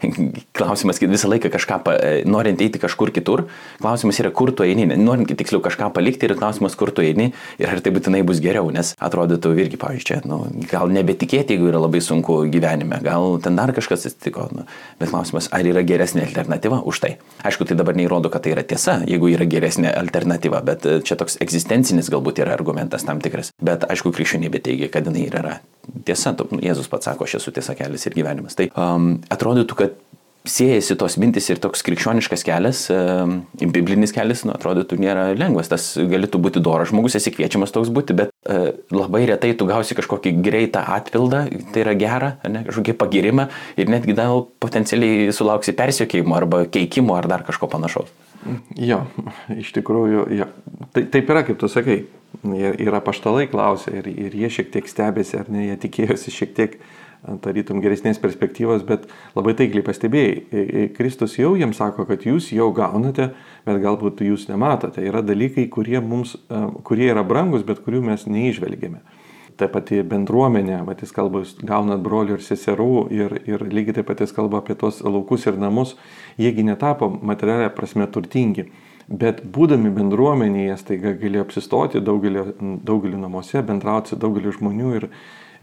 klausimas, 0.56 1.00
kad 1.02 1.12
visą 1.12 1.28
laiką 1.32 1.50
kažką, 1.52 1.78
pa, 1.84 1.96
norint 2.28 2.62
eiti 2.64 2.80
kažkur 2.82 3.12
kitur, 3.14 3.44
klausimas 3.82 4.20
yra, 4.22 4.30
kur 4.34 4.52
tu 4.54 4.66
eini, 4.66 4.86
norint 5.00 5.32
tiksliau 5.34 5.62
kažką 5.64 5.90
palikti 5.96 6.28
ir 6.28 6.36
klausimas, 6.38 6.76
kur 6.78 6.92
tu 6.94 7.04
eini 7.04 7.32
ir 7.58 7.72
ar 7.72 7.82
tai 7.84 7.92
būtinai 7.94 8.22
bus 8.26 8.40
geriau, 8.44 8.70
nes 8.74 8.94
atrodytų 9.02 9.54
irgi, 9.64 9.80
pavyzdžiui, 9.80 10.04
čia, 10.04 10.20
nu, 10.28 10.44
gal 10.70 10.92
nebetikėti, 10.94 11.56
jeigu 11.56 11.70
yra 11.72 11.82
labai 11.82 12.02
sunku 12.04 12.42
gyvenime, 12.52 13.00
gal 13.04 13.38
ten 13.42 13.58
dar 13.58 13.74
kažkas 13.76 14.06
atsitiko, 14.10 14.46
nu, 14.54 14.66
bet 15.00 15.10
klausimas, 15.12 15.48
ar 15.54 15.66
yra 15.66 15.82
geresnė 15.86 16.28
alternatyva 16.28 16.82
už 16.86 17.02
tai. 17.04 17.12
Aišku, 17.44 17.66
tai 17.68 17.78
dabar 17.80 17.96
neįrodo, 17.98 18.30
kad 18.32 18.44
tai 18.44 18.54
yra 18.54 18.64
tiesa, 18.66 19.00
jeigu 19.08 19.32
yra 19.32 19.48
geresnė 19.48 19.92
alternatyva, 19.96 20.60
bet 20.66 20.86
čia 21.06 21.18
toks 21.20 21.38
egzistencinis 21.44 22.12
galbūt 22.12 22.42
yra 22.43 22.43
argumentas 22.52 23.06
tam 23.06 23.22
tikras. 23.24 23.52
Bet 23.64 23.86
aišku, 23.88 24.12
krikščionybė 24.14 24.60
teigia, 24.64 24.90
kad 24.92 25.08
jinai 25.08 25.26
yra 25.30 25.58
tiesa. 26.04 26.34
Jėzus 26.60 26.90
pats 26.92 27.08
sako, 27.08 27.28
aš 27.28 27.38
esu 27.40 27.54
tiesa 27.54 27.76
kelias 27.78 28.04
ir 28.04 28.16
gyvenimas. 28.18 28.58
Tai 28.58 28.68
um, 28.76 29.14
atrodytų, 29.32 29.78
kad 29.78 29.96
siejasi 30.44 30.96
tos 31.00 31.16
mintis 31.16 31.46
ir 31.48 31.60
toks 31.62 31.80
krikščioniškas 31.86 32.42
kelias, 32.44 32.82
e, 32.92 32.98
biblinis 33.64 34.12
kelias, 34.12 34.42
nu, 34.44 34.52
atrodytų, 34.52 34.98
nėra 35.00 35.30
lengvas. 35.40 35.70
Tas 35.72 35.86
galėtų 35.96 36.40
būti 36.44 36.60
doras 36.64 36.90
žmogus, 36.92 37.16
esi 37.16 37.32
kviečiamas 37.32 37.72
toks 37.72 37.88
būti, 37.94 38.16
bet 38.18 38.34
e, 38.44 38.74
labai 38.92 39.24
retai 39.30 39.54
tu 39.56 39.68
gausi 39.68 39.96
kažkokį 39.96 40.34
greitą 40.44 40.84
atpildą, 40.98 41.46
tai 41.72 41.86
yra 41.86 41.96
gera, 41.96 42.34
ne, 42.44 42.66
kažkokį 42.68 42.96
pagirimą 43.00 43.48
ir 43.80 43.88
netgi 43.92 44.16
gal 44.18 44.44
potencialiai 44.60 45.32
sulauksi 45.32 45.76
persiekėjimo 45.78 46.36
arba 46.36 46.66
keikimo 46.68 47.16
ar 47.16 47.30
dar 47.30 47.48
kažko 47.48 47.70
panašaus. 47.72 48.12
Jo, 48.76 49.04
iš 49.54 49.72
tikrųjų, 49.76 50.26
jo. 50.36 50.48
Tai, 50.94 51.06
taip 51.12 51.30
yra, 51.32 51.44
kaip 51.46 51.58
tu 51.60 51.70
sakai. 51.70 52.04
Ir, 52.44 52.74
ir 52.82 52.96
apaštalai 52.98 53.46
klausė 53.46 54.00
ir, 54.00 54.08
ir 54.10 54.34
jie 54.34 54.48
šiek 54.50 54.72
tiek 54.74 54.88
stebėsi, 54.90 55.36
ar 55.38 55.46
ne, 55.54 55.68
jie 55.68 55.76
tikėjosi 55.84 56.32
šiek 56.34 56.54
tiek 56.56 56.72
tarytum 57.44 57.78
geresnės 57.80 58.18
perspektyvos, 58.20 58.82
bet 58.84 59.06
labai 59.36 59.54
taikliai 59.56 59.84
pastebėjai. 59.86 60.88
Kristus 60.96 61.38
jau 61.38 61.54
jiems 61.56 61.78
sako, 61.80 62.04
kad 62.08 62.26
jūs 62.26 62.50
jau 62.52 62.68
gaunate, 62.76 63.30
bet 63.64 63.80
galbūt 63.80 64.24
jūs 64.26 64.48
nematote. 64.50 65.04
Yra 65.06 65.22
dalykai, 65.24 65.68
kurie, 65.72 66.00
mums, 66.04 66.34
kurie 66.84 67.08
yra 67.14 67.24
brangus, 67.24 67.64
bet 67.66 67.80
kurių 67.86 68.02
mes 68.10 68.26
neižvelgėme. 68.28 69.00
Ta 69.54 69.68
pati 69.70 70.00
bendruomenė, 70.02 70.80
mat 70.82 71.02
jis 71.04 71.12
kalba, 71.14 71.44
jūs 71.44 71.52
gaunat 71.62 72.00
brolių 72.02 72.38
ir 72.38 72.42
seserų 72.42 72.94
ir, 73.14 73.36
ir 73.46 73.62
lygiai 73.70 74.00
taip 74.00 74.08
pat 74.08 74.24
jis 74.24 74.34
kalba 74.34 74.58
apie 74.58 74.74
tos 74.78 74.98
laukus 75.06 75.46
ir 75.46 75.60
namus, 75.62 75.94
jiegi 76.40 76.64
netapo 76.66 77.06
materialia 77.22 77.70
prasme 77.74 78.08
turtingi. 78.10 78.66
Bet 79.06 79.42
būdami 79.54 79.92
bendruomenėje, 79.94 80.78
staiga 80.80 81.12
galėjo 81.20 81.44
apsistoti 81.44 82.00
daugelį, 82.02 82.44
daugelį 82.88 83.20
namuose, 83.20 83.60
bendrauti 83.62 84.14
su 84.14 84.18
daugeliu 84.18 84.54
žmonių 84.56 84.92
ir, 84.96 85.08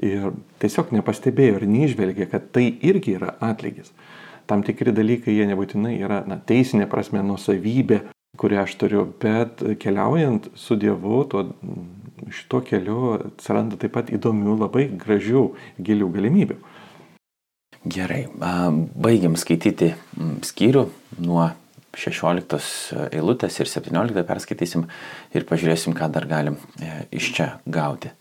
ir 0.06 0.27
tiesiog 0.62 0.93
nepastebėjo 0.93 1.58
ir 1.58 1.67
neižvelgė, 1.73 2.30
kad 2.32 2.51
tai 2.56 2.67
irgi 2.86 3.17
yra 3.17 3.34
atlygis. 3.41 3.91
Tam 4.47 4.63
tikri 4.67 4.93
dalykai, 4.93 5.34
jie 5.34 5.47
nebūtinai 5.49 5.95
yra 6.04 6.21
na, 6.30 6.38
teisinė 6.38 6.86
prasme 6.91 7.23
nusavybė, 7.25 8.04
kurią 8.39 8.62
aš 8.63 8.77
turiu, 8.80 9.08
bet 9.21 9.63
keliaujant 9.82 10.51
su 10.56 10.77
Dievu, 10.80 11.23
tuo, 11.32 11.47
šito 12.30 12.62
keliu 12.68 13.16
atsiranda 13.18 13.80
taip 13.82 13.96
pat 13.98 14.12
įdomių, 14.14 14.58
labai 14.62 14.86
gražių, 15.02 15.48
gilių 15.82 16.12
galimybių. 16.14 16.60
Gerai, 17.82 18.28
baigiam 18.94 19.34
skaityti 19.40 19.96
skyrių 20.46 20.86
nuo 21.26 21.48
16 21.98 23.08
eilutės 23.12 23.58
ir 23.60 23.72
17 23.72 24.24
perskaitysim 24.28 24.86
ir 25.34 25.48
pažiūrėsim, 25.50 25.96
ką 25.98 26.12
dar 26.14 26.28
galim 26.30 26.60
e, 26.80 27.08
iš 27.18 27.32
čia 27.36 27.48
gauti. 27.66 28.14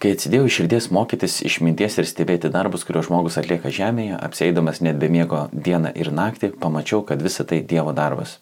Kai 0.00 0.12
atsidėjau 0.12 0.46
iš 0.46 0.56
širdies 0.60 0.88
mokytis 0.92 1.38
išminties 1.48 1.98
ir 1.98 2.08
stebėti 2.08 2.50
darbus, 2.52 2.84
kuriuos 2.84 3.08
žmogus 3.08 3.38
atlieka 3.40 3.72
žemėje, 3.72 4.18
apseidamas 4.20 4.82
net 4.84 4.98
be 5.00 5.08
miego 5.12 5.46
dieną 5.52 5.94
ir 5.96 6.12
naktį, 6.12 6.52
pamačiau, 6.60 7.00
kad 7.08 7.22
visa 7.24 7.48
tai 7.48 7.62
Dievo 7.64 7.94
darbas. 7.96 8.36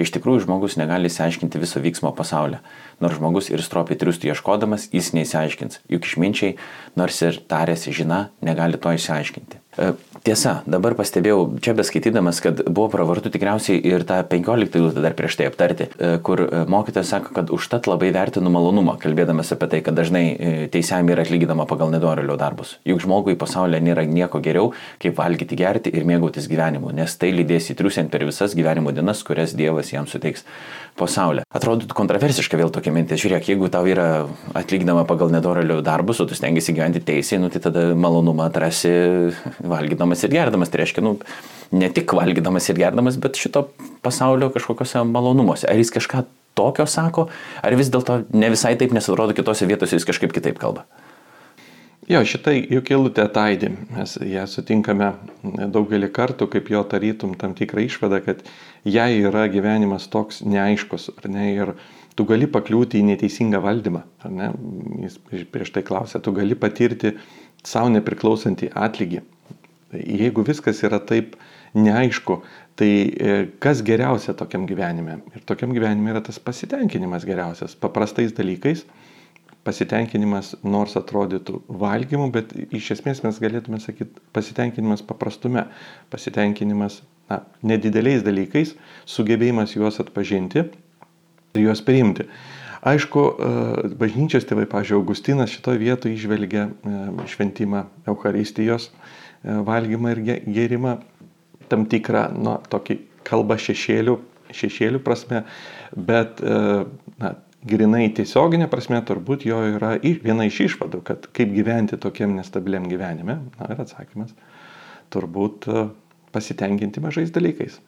Iš 0.00 0.12
tikrųjų, 0.16 0.44
žmogus 0.46 0.78
negali 0.80 1.10
įsiaiškinti 1.10 1.60
viso 1.62 1.82
vyksmo 1.82 2.12
pasaulyje. 2.16 2.62
Nors 3.04 3.18
žmogus 3.18 3.50
ir 3.52 3.64
stropiai 3.64 3.98
triustų 4.00 4.32
ieškodamas, 4.32 4.90
jis 4.94 5.12
neįsiaiškins. 5.16 5.82
Juk 5.92 6.08
išminčiai, 6.08 6.56
nors 7.00 7.24
ir 7.24 7.42
tarėsi 7.50 7.94
žina, 7.96 8.26
negali 8.44 8.80
to 8.80 8.94
įsiaiškinti. 8.98 9.61
E, 9.72 9.94
tiesa, 10.20 10.58
dabar 10.68 10.92
pastebėjau, 10.98 11.56
čia 11.64 11.72
beskaitydamas, 11.72 12.42
kad 12.44 12.58
buvo 12.66 12.90
pravartu 12.92 13.30
tikriausiai 13.32 13.78
ir 13.88 14.02
tą 14.04 14.18
15 14.28 14.76
eilutę 14.76 15.00
dar 15.00 15.14
prieš 15.16 15.38
tai 15.40 15.46
aptarti, 15.48 15.86
e, 15.96 16.10
kur 16.26 16.42
e, 16.44 16.64
mokytojas 16.68 17.14
sako, 17.14 17.32
kad 17.38 17.52
užtat 17.56 17.88
labai 17.88 18.10
vertinu 18.12 18.52
malonumą, 18.52 18.98
kalbėdamas 19.00 19.54
apie 19.56 19.70
tai, 19.72 19.80
kad 19.86 19.96
dažnai 19.96 20.68
teisėjami 20.74 21.14
yra 21.14 21.24
atlygydama 21.24 21.64
pagal 21.70 21.88
nedorelio 21.94 22.36
darbus. 22.36 22.74
Juk 22.88 23.00
žmogui 23.06 23.38
pasaulyje 23.40 23.80
nėra 23.86 24.04
nieko 24.04 24.42
geriau, 24.44 24.74
kaip 25.00 25.16
valgyti, 25.16 25.56
gerti 25.56 25.94
ir 25.96 26.04
mėgautis 26.08 26.50
gyvenimu, 26.52 26.92
nes 27.00 27.16
tai 27.16 27.32
lydės 27.32 27.72
įtriusiant 27.72 28.12
per 28.12 28.26
visas 28.28 28.52
gyvenimo 28.58 28.92
dienas, 28.92 29.24
kurias 29.24 29.56
Dievas 29.56 29.94
jam 29.94 30.04
suteiks 30.10 30.44
pasaulio. 30.98 31.44
Atrodytų 31.54 31.96
kontroversiška 31.96 32.58
vėl 32.60 32.72
tokia 32.74 32.92
mintis. 32.94 33.20
Žiūrėk, 33.22 33.48
jeigu 33.52 33.70
tau 33.72 33.86
yra 33.88 34.26
atlyginama 34.58 35.04
pagal 35.08 35.32
nedorelių 35.34 35.80
darbus, 35.86 36.20
o 36.22 36.28
tu 36.28 36.36
stengiasi 36.38 36.74
gyventi 36.76 37.02
teisėjai, 37.04 37.40
nu, 37.42 37.50
tai 37.52 37.62
tada 37.64 37.88
malonumą 37.98 38.48
atrasi 38.50 38.92
valgydamas 39.60 40.24
ir 40.26 40.34
gerdamas. 40.36 40.72
Tai 40.72 40.82
reiškia, 40.82 41.04
nu, 41.04 41.16
ne 41.72 41.90
tik 41.92 42.14
valgydamas 42.18 42.68
ir 42.70 42.80
gerdamas, 42.82 43.18
bet 43.20 43.40
šito 43.40 43.66
pasaulio 44.04 44.52
kažkokiuose 44.54 45.04
malonumuose. 45.08 45.68
Ar 45.70 45.80
jis 45.80 45.92
kažką 45.94 46.26
tokio 46.58 46.86
sako, 46.90 47.28
ar 47.64 47.78
vis 47.78 47.90
dėlto 47.92 48.22
ne 48.36 48.52
visai 48.52 48.74
taip, 48.80 48.92
nes 48.92 49.08
atrodo 49.08 49.36
kitose 49.36 49.68
vietose 49.68 49.96
jis 49.96 50.08
kažkaip 50.08 50.34
kitaip 50.36 50.60
kalba. 50.60 50.84
Jo, 52.12 52.20
šitai 52.28 52.58
juk 52.68 52.90
eilutė 52.92 53.24
taidė. 53.32 53.70
Mes 53.94 54.18
ją 54.28 54.42
sutinkame 54.50 55.06
daugelį 55.72 56.10
kartų, 56.12 56.48
kaip 56.52 56.66
jo 56.68 56.82
tarytum 56.84 57.32
tam 57.40 57.54
tikrą 57.56 57.86
išvadą, 57.86 58.18
kad 58.26 58.42
jai 58.84 59.22
yra 59.22 59.46
gyvenimas 59.52 60.10
toks 60.12 60.42
neaiškus, 60.44 61.08
ar 61.14 61.30
ne, 61.32 61.46
ir 61.54 61.72
tu 62.18 62.26
gali 62.28 62.50
pakliūti 62.52 63.00
į 63.00 63.06
neteisingą 63.14 63.62
valdymą, 63.64 64.02
ar 64.26 64.34
ne, 64.34 64.50
jis 65.06 65.16
prieš 65.54 65.72
tai 65.72 65.84
klausė, 65.88 66.20
tu 66.20 66.34
gali 66.36 66.58
patirti 66.58 67.14
savo 67.64 67.88
nepriklausantį 67.94 68.74
atlygį. 68.76 69.22
Jeigu 70.02 70.44
viskas 70.44 70.84
yra 70.84 71.00
taip 71.00 71.38
neaišku, 71.78 72.42
tai 72.76 72.90
e, 73.08 73.38
kas 73.62 73.80
geriausia 73.86 74.36
tokiam 74.36 74.68
gyvenime? 74.68 75.22
Ir 75.32 75.48
tokiam 75.48 75.72
gyvenime 75.72 76.12
yra 76.12 76.20
tas 76.24 76.36
pasitenkinimas 76.42 77.24
geriausias, 77.28 77.78
paprastais 77.80 78.36
dalykais 78.36 78.84
pasitenkinimas 79.66 80.56
nors 80.66 80.96
atrodytų 80.98 81.60
valgymu, 81.82 82.28
bet 82.34 82.50
iš 82.74 82.92
esmės 82.96 83.22
mes 83.22 83.38
galėtume 83.42 83.78
sakyti 83.82 84.22
pasitenkinimas 84.34 85.04
paprastume, 85.06 85.68
pasitenkinimas 86.10 87.00
na, 87.30 87.42
nedideliais 87.62 88.24
dalykais, 88.26 88.74
sugebėjimas 89.06 89.76
juos 89.76 90.00
atpažinti 90.02 90.64
ir 90.64 91.62
juos 91.62 91.82
priimti. 91.86 92.26
Aišku, 92.82 93.22
e, 93.22 93.92
bažnyčios 93.98 94.48
tėvai, 94.48 94.66
pažiūrėjau, 94.70 95.04
Augustinas 95.04 95.52
šitoje 95.54 95.78
vietoje 95.78 96.16
išvelgia 96.16 96.66
e, 96.66 96.96
šventimą 97.30 97.84
Euharistijos 98.10 98.88
e, 98.90 99.54
valgymą 99.68 100.16
ir 100.16 100.22
gėrimą, 100.50 100.96
tam 101.70 101.86
tikrą, 101.86 102.26
nu, 102.34 102.56
tokį 102.72 102.98
kalbą 103.28 103.60
šešėlių, 103.62 104.16
šešėlių 104.52 104.98
prasme, 105.06 105.44
bet, 105.94 106.42
na, 106.42 107.30
grinai 107.66 108.08
tiesioginė 108.16 108.68
prasme 108.70 109.00
turbūt 109.06 109.46
jo 109.46 109.60
yra 109.76 109.94
viena 110.02 110.46
iš 110.48 110.60
išvadų, 110.66 111.02
kad 111.06 111.28
kaip 111.36 111.52
gyventi 111.54 111.98
tokiam 112.00 112.34
nestabiliam 112.36 112.88
gyvenime. 112.90 113.38
Na 113.58 113.70
ir 113.72 113.82
atsakymas 113.84 114.34
turbūt 115.12 115.68
pasitenkinti 116.32 117.02
mažais 117.04 117.32
dalykais. 117.34 117.78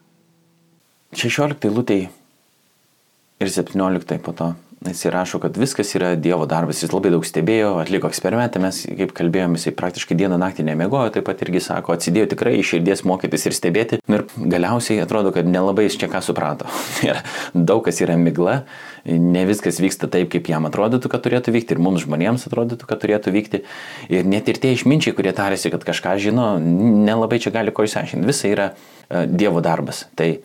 16 1.15 1.71
lūtei 1.71 2.07
ir 3.39 3.51
17 3.51 4.19
po 4.23 4.33
to 4.35 4.53
Jis 4.83 5.05
įrašo, 5.07 5.39
kad 5.41 5.55
viskas 5.57 5.93
yra 5.97 6.11
Dievo 6.19 6.45
darbas. 6.49 6.81
Jis 6.83 6.91
labai 6.93 7.09
daug 7.13 7.23
stebėjo, 7.25 7.71
atliko 7.81 8.09
eksperimentą, 8.11 8.59
mes, 8.61 8.81
kaip 8.85 9.13
kalbėjome, 9.17 9.57
jisai 9.57 9.71
praktiškai 9.77 10.17
dieną 10.19 10.37
naktį 10.41 10.65
nemiegojo, 10.67 11.13
taip 11.15 11.25
pat 11.29 11.41
irgi 11.45 11.61
sako, 11.63 11.95
atsidėjo 11.95 12.27
tikrai 12.35 12.57
iš 12.59 12.73
širdies 12.75 13.05
mokytis 13.07 13.47
ir 13.47 13.55
stebėti. 13.55 13.99
Ir 14.11 14.25
galiausiai 14.35 14.99
atrodo, 15.01 15.31
kad 15.35 15.47
nelabai 15.49 15.87
jis 15.87 15.97
čia 16.01 16.09
ką 16.11 16.21
suprato. 16.25 16.67
ir 17.07 17.21
daug 17.55 17.81
kas 17.87 18.01
yra 18.05 18.17
migla, 18.19 18.59
ne 19.07 19.45
viskas 19.49 19.79
vyksta 19.81 20.11
taip, 20.11 20.29
kaip 20.35 20.51
jam 20.51 20.67
atrodytų, 20.69 21.09
kad 21.13 21.23
turėtų 21.25 21.55
vykti 21.55 21.77
ir 21.77 21.81
mums 21.81 22.03
žmonėms 22.05 22.45
atrodytų, 22.49 22.89
kad 22.89 23.01
turėtų 23.01 23.33
vykti. 23.33 23.63
Ir 24.11 24.27
net 24.29 24.51
ir 24.51 24.59
tie 24.61 24.75
išminčiai, 24.75 25.15
kurie 25.17 25.33
tarėsi, 25.35 25.71
kad 25.73 25.87
kažką 25.87 26.19
žino, 26.21 26.55
nelabai 26.59 27.41
čia 27.41 27.55
gali 27.55 27.73
ko 27.73 27.87
išsiaiškinti. 27.87 28.29
Visa 28.29 28.51
yra 28.51 28.69
e, 28.73 29.25
Dievo 29.25 29.63
darbas. 29.65 30.05
Tai 30.19 30.35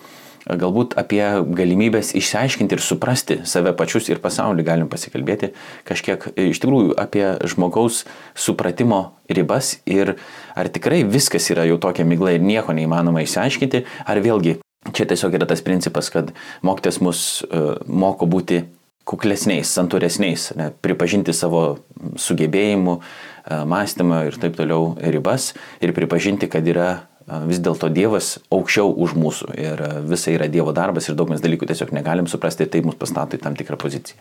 galbūt 0.58 0.96
apie 1.00 1.22
galimybės 1.56 2.14
išsiaiškinti 2.18 2.76
ir 2.76 2.82
suprasti 2.84 3.40
save 3.48 3.72
pačius 3.76 4.08
ir 4.10 4.22
pasaulį 4.22 4.64
galim 4.66 4.88
pasikalbėti 4.90 5.52
kažkiek 5.88 6.26
iš 6.50 6.62
tikrųjų 6.62 6.96
apie 7.00 7.26
žmogaus 7.50 8.04
supratimo 8.34 9.02
ribas 9.30 9.76
ir 9.86 10.16
ar 10.58 10.70
tikrai 10.72 11.02
viskas 11.04 11.50
yra 11.52 11.66
jau 11.68 11.78
tokia 11.82 12.06
migla 12.08 12.34
ir 12.36 12.44
nieko 12.44 12.74
neįmanoma 12.76 13.22
išsiaiškinti, 13.24 13.84
ar 14.06 14.20
vėlgi 14.24 14.58
čia 14.96 15.06
tiesiog 15.06 15.36
yra 15.36 15.48
tas 15.48 15.62
principas, 15.62 16.10
kad 16.12 16.32
mokytas 16.66 17.00
mus 17.04 17.42
uh, 17.44 17.76
moko 17.86 18.26
būti 18.30 18.64
kuklesniais, 19.10 19.70
santūresniais, 19.74 20.50
ne, 20.58 20.70
pripažinti 20.84 21.34
savo 21.34 21.80
sugebėjimų, 22.20 22.96
uh, 22.96 23.62
mąstymą 23.66 24.24
ir 24.28 24.38
taip 24.40 24.56
toliau 24.58 24.94
ribas 25.00 25.52
ir 25.82 25.94
pripažinti, 25.96 26.48
kad 26.50 26.66
yra 26.68 27.09
vis 27.46 27.60
dėlto 27.62 27.90
Dievas 27.94 28.38
aukščiau 28.50 28.90
už 29.04 29.14
mūsų 29.18 29.54
ir 29.60 29.82
visa 30.08 30.32
yra 30.34 30.48
Dievo 30.50 30.74
darbas 30.76 31.08
ir 31.08 31.18
daug 31.18 31.30
mes 31.30 31.42
dalykų 31.42 31.68
tiesiog 31.70 31.92
negalim 31.94 32.28
suprasti, 32.30 32.66
tai 32.66 32.82
mus 32.86 32.98
pastato 32.98 33.38
į 33.38 33.42
tam 33.44 33.58
tikrą 33.58 33.78
poziciją. 33.80 34.18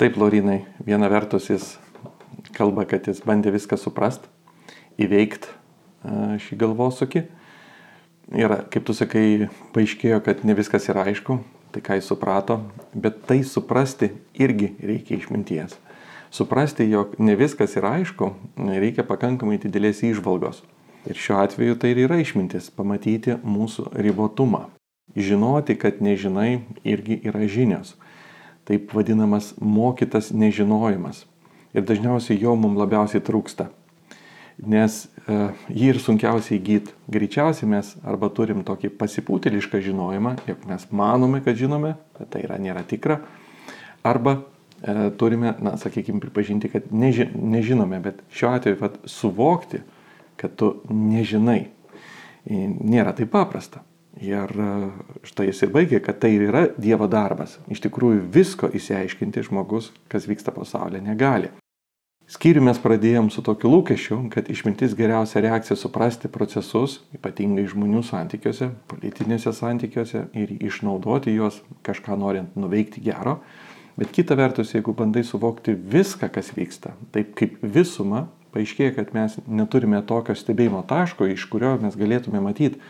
Taip, 0.00 0.16
Lorinai, 0.18 0.64
viena 0.84 1.08
vertus 1.12 1.48
jis 1.50 1.76
kalba, 2.56 2.84
kad 2.90 3.06
jis 3.06 3.22
bandė 3.24 3.52
viską 3.54 3.78
suprasti, 3.78 4.28
įveikti 5.00 5.60
šį 6.42 6.58
galvosūkį. 6.58 7.22
Ir, 8.32 8.54
kaip 8.72 8.84
tu 8.88 8.94
sakai, 8.96 9.48
paaiškėjo, 9.74 10.22
kad 10.24 10.42
ne 10.48 10.56
viskas 10.56 10.88
yra 10.88 11.04
aišku, 11.10 11.38
tai 11.72 11.82
ką 11.84 11.98
jis 11.98 12.08
suprato, 12.08 12.58
bet 12.94 13.22
tai 13.28 13.42
suprasti 13.44 14.10
irgi 14.40 14.72
reikia 14.80 15.18
išminties. 15.18 15.76
Suprasti, 16.32 16.86
jog 16.88 17.18
ne 17.20 17.36
viskas 17.36 17.76
yra 17.76 17.98
aišku, 18.00 18.30
reikia 18.56 19.04
pakankamai 19.04 19.58
didelės 19.60 20.00
išvalgos. 20.08 20.62
Ir 21.06 21.18
šiuo 21.18 21.40
atveju 21.42 21.74
tai 21.82 21.90
ir 21.90 22.04
yra 22.04 22.20
išmintis- 22.22 22.70
pamatyti 22.78 23.34
mūsų 23.42 23.90
ribotumą. 23.98 24.68
Žinoti, 25.16 25.74
kad 25.76 25.98
nežinai, 26.00 26.62
irgi 26.84 27.18
yra 27.26 27.42
žinios. 27.48 27.96
Taip 28.64 28.94
vadinamas 28.94 29.52
mokytas 29.58 30.30
nežinojimas. 30.30 31.24
Ir 31.74 31.82
dažniausiai 31.82 32.38
jo 32.40 32.54
mums 32.56 32.78
labiausiai 32.78 33.20
trūksta. 33.20 33.68
Nes 34.62 35.08
uh, 35.26 35.50
jį 35.68 35.88
ir 35.90 35.98
sunkiausiai 35.98 36.60
įgyti. 36.60 36.94
Greičiausiai 37.10 37.68
mes 37.68 37.96
arba 38.04 38.28
turim 38.30 38.62
tokį 38.62 38.92
pasipūtėlišką 39.00 39.80
žinojimą, 39.82 40.36
jog 40.46 40.66
mes 40.68 40.86
manome, 40.92 41.40
kad 41.42 41.58
žinome, 41.58 41.96
bet 42.18 42.30
tai 42.30 42.44
yra 42.46 42.60
nėra 42.62 42.84
tikra. 42.86 43.18
Arba 44.04 44.36
uh, 44.38 45.08
turime, 45.18 45.56
na, 45.58 45.74
sakykime, 45.80 46.22
pripažinti, 46.22 46.70
kad 46.70 46.92
neži 46.94 47.26
nežinome, 47.34 47.98
bet 48.04 48.22
šiuo 48.30 48.52
atveju 48.54 48.78
vat, 48.84 49.00
suvokti, 49.10 49.82
kad 50.42 50.58
tu 50.58 50.74
nežinai. 50.90 51.62
Nėra 52.50 53.14
taip 53.14 53.30
paprasta. 53.32 53.84
Ir 54.20 54.50
e, 54.60 54.72
štai 55.24 55.46
jis 55.48 55.62
ir 55.64 55.70
baigė, 55.72 56.02
kad 56.04 56.18
tai 56.20 56.34
yra 56.36 56.66
Dievo 56.76 57.06
darbas. 57.08 57.56
Iš 57.72 57.80
tikrųjų 57.86 58.26
visko 58.34 58.68
įsiaiškinti 58.68 59.46
žmogus, 59.46 59.88
kas 60.12 60.28
vyksta 60.28 60.52
pasaulyje, 60.52 61.00
negali. 61.06 61.48
Skyrių 62.32 62.62
mes 62.64 62.78
pradėjom 62.80 63.30
su 63.32 63.42
tokiu 63.44 63.70
lūkesčiu, 63.72 64.18
kad 64.32 64.46
išmintis 64.52 64.94
geriausia 64.96 65.42
reakcija 65.42 65.76
suprasti 65.76 66.30
procesus, 66.32 67.00
ypatingai 67.16 67.64
žmonių 67.68 68.04
santykiuose, 68.06 68.70
politinėse 68.88 69.52
santykiuose 69.56 70.26
ir 70.38 70.54
išnaudoti 70.60 71.34
juos 71.34 71.58
kažką 71.84 72.16
norint 72.20 72.54
nuveikti 72.56 73.02
gero. 73.04 73.40
Bet 73.98 74.14
kita 74.14 74.36
vertus, 74.38 74.72
jeigu 74.72 74.94
bandai 74.96 75.24
suvokti 75.28 75.74
viską, 75.74 76.30
kas 76.32 76.52
vyksta, 76.56 76.94
taip 77.12 77.34
kaip 77.36 77.58
visumą, 77.60 78.26
paaiškėja, 78.54 78.94
kad 78.98 79.12
mes 79.16 79.38
neturime 79.46 80.00
tokio 80.06 80.36
stebėjimo 80.38 80.82
taško, 80.88 81.28
iš 81.32 81.46
kurio 81.50 81.74
mes 81.82 81.96
galėtume 81.98 82.42
matyti 82.44 82.80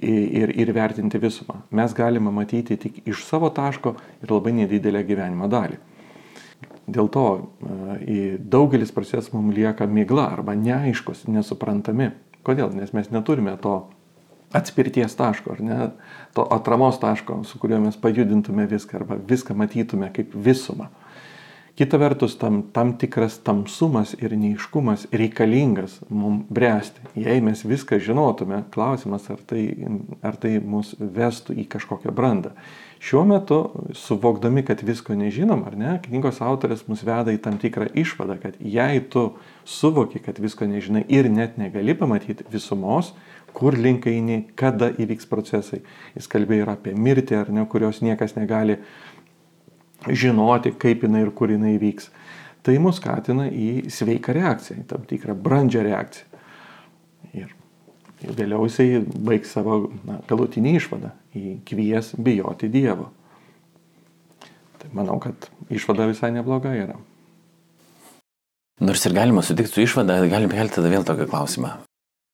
ir, 0.00 0.52
ir 0.52 0.72
vertinti 0.76 1.20
visumą. 1.20 1.62
Mes 1.74 1.94
galime 1.96 2.32
matyti 2.34 2.76
tik 2.80 3.02
iš 3.08 3.24
savo 3.28 3.50
taško 3.54 3.94
ir 4.22 4.32
labai 4.32 4.54
nedidelę 4.60 5.04
gyvenimo 5.06 5.48
dalį. 5.52 5.80
Dėl 6.84 7.08
to 7.08 7.26
daugelis 8.52 8.92
procesų 8.92 9.38
mums 9.38 9.56
lieka 9.56 9.86
migla 9.88 10.28
arba 10.36 10.56
neaiškus, 10.58 11.24
nesuprantami. 11.32 12.10
Kodėl? 12.44 12.74
Nes 12.76 12.92
mes 12.92 13.08
neturime 13.12 13.56
to 13.62 13.78
atspirties 14.54 15.16
taško, 15.16 15.56
ar 15.56 15.62
ne, 15.64 15.78
to 16.36 16.44
atramos 16.54 17.00
taško, 17.02 17.40
su 17.48 17.58
kuriuo 17.58 17.80
mes 17.86 17.96
pajudintume 17.98 18.68
viską 18.70 19.00
arba 19.00 19.16
viską 19.18 19.56
matytume 19.58 20.12
kaip 20.14 20.36
visumą. 20.36 20.90
Kita 21.74 21.98
vertus, 21.98 22.36
tam, 22.38 22.60
tam 22.70 22.92
tikras 22.94 23.40
tamsumas 23.42 24.12
ir 24.22 24.36
neiškumas 24.38 25.08
reikalingas 25.10 25.96
mums 26.06 26.46
bręsti. 26.46 27.02
Jei 27.18 27.40
mes 27.42 27.64
viską 27.66 27.98
žinotume, 27.98 28.60
klausimas, 28.70 29.26
ar 29.26 29.40
tai, 29.42 29.64
ar 30.22 30.38
tai 30.38 30.60
mus 30.62 30.92
vestų 30.94 31.56
į 31.58 31.66
kažkokią 31.72 32.14
brandą. 32.14 32.52
Šiuo 33.02 33.24
metu, 33.26 33.58
suvokdami, 33.90 34.62
kad 34.62 34.86
visko 34.86 35.18
nežinom, 35.18 35.66
ar 35.66 35.74
ne, 35.74 35.96
knygos 36.06 36.38
autorės 36.46 36.86
mus 36.86 37.02
veda 37.02 37.34
į 37.34 37.42
tam 37.42 37.58
tikrą 37.58 37.90
išvadą, 37.90 38.38
kad 38.44 38.54
jei 38.62 39.02
tu 39.10 39.32
suvoki, 39.66 40.22
kad 40.22 40.38
visko 40.38 40.70
nežinai 40.70 41.02
ir 41.10 41.26
net 41.26 41.58
negali 41.58 41.98
pamatyti 41.98 42.46
visumos, 42.54 43.10
kur 43.54 43.74
link 43.78 44.06
eini, 44.10 44.44
kada 44.58 44.92
įvyks 44.94 45.26
procesai. 45.30 45.82
Jis 46.14 46.30
kalbėjo 46.30 46.68
ir 46.68 46.72
apie 46.72 46.94
mirtį, 46.94 47.36
ar 47.42 47.50
ne, 47.54 47.66
kurios 47.70 47.98
niekas 48.02 48.38
negali 48.38 48.78
žinoti, 50.08 50.74
kaip 50.80 51.04
jinai 51.06 51.24
ir 51.24 51.32
kur 51.36 51.52
jinai 51.52 51.76
vyks. 51.80 52.10
Tai 52.64 52.76
mus 52.80 52.96
skatina 53.00 53.48
į 53.52 53.90
sveiką 53.92 54.32
reakciją, 54.36 54.78
į 54.80 54.86
tam 54.88 55.04
tikrą 55.08 55.36
brandžią 55.36 55.84
reakciją. 55.84 56.40
Ir 57.34 57.52
vėliau 58.24 58.64
jisai 58.64 59.02
baigs 59.04 59.52
savo 59.52 59.90
na, 60.06 60.20
galutinį 60.28 60.76
išvadą 60.78 61.10
į 61.36 61.58
kvies 61.68 62.14
bijoti 62.16 62.70
Dievo. 62.72 63.10
Tai 64.80 64.92
manau, 64.96 65.18
kad 65.20 65.50
išvada 65.72 66.08
visai 66.08 66.32
nebloga 66.32 66.72
yra. 66.76 66.96
Nors 68.84 69.04
ir 69.06 69.14
galima 69.14 69.42
sutikti 69.44 69.72
su 69.72 69.84
išvada, 69.84 70.18
galim 70.30 70.50
kelti 70.50 70.80
tada 70.80 70.90
vėl 70.90 71.04
tokį 71.06 71.28
klausimą. 71.30 71.76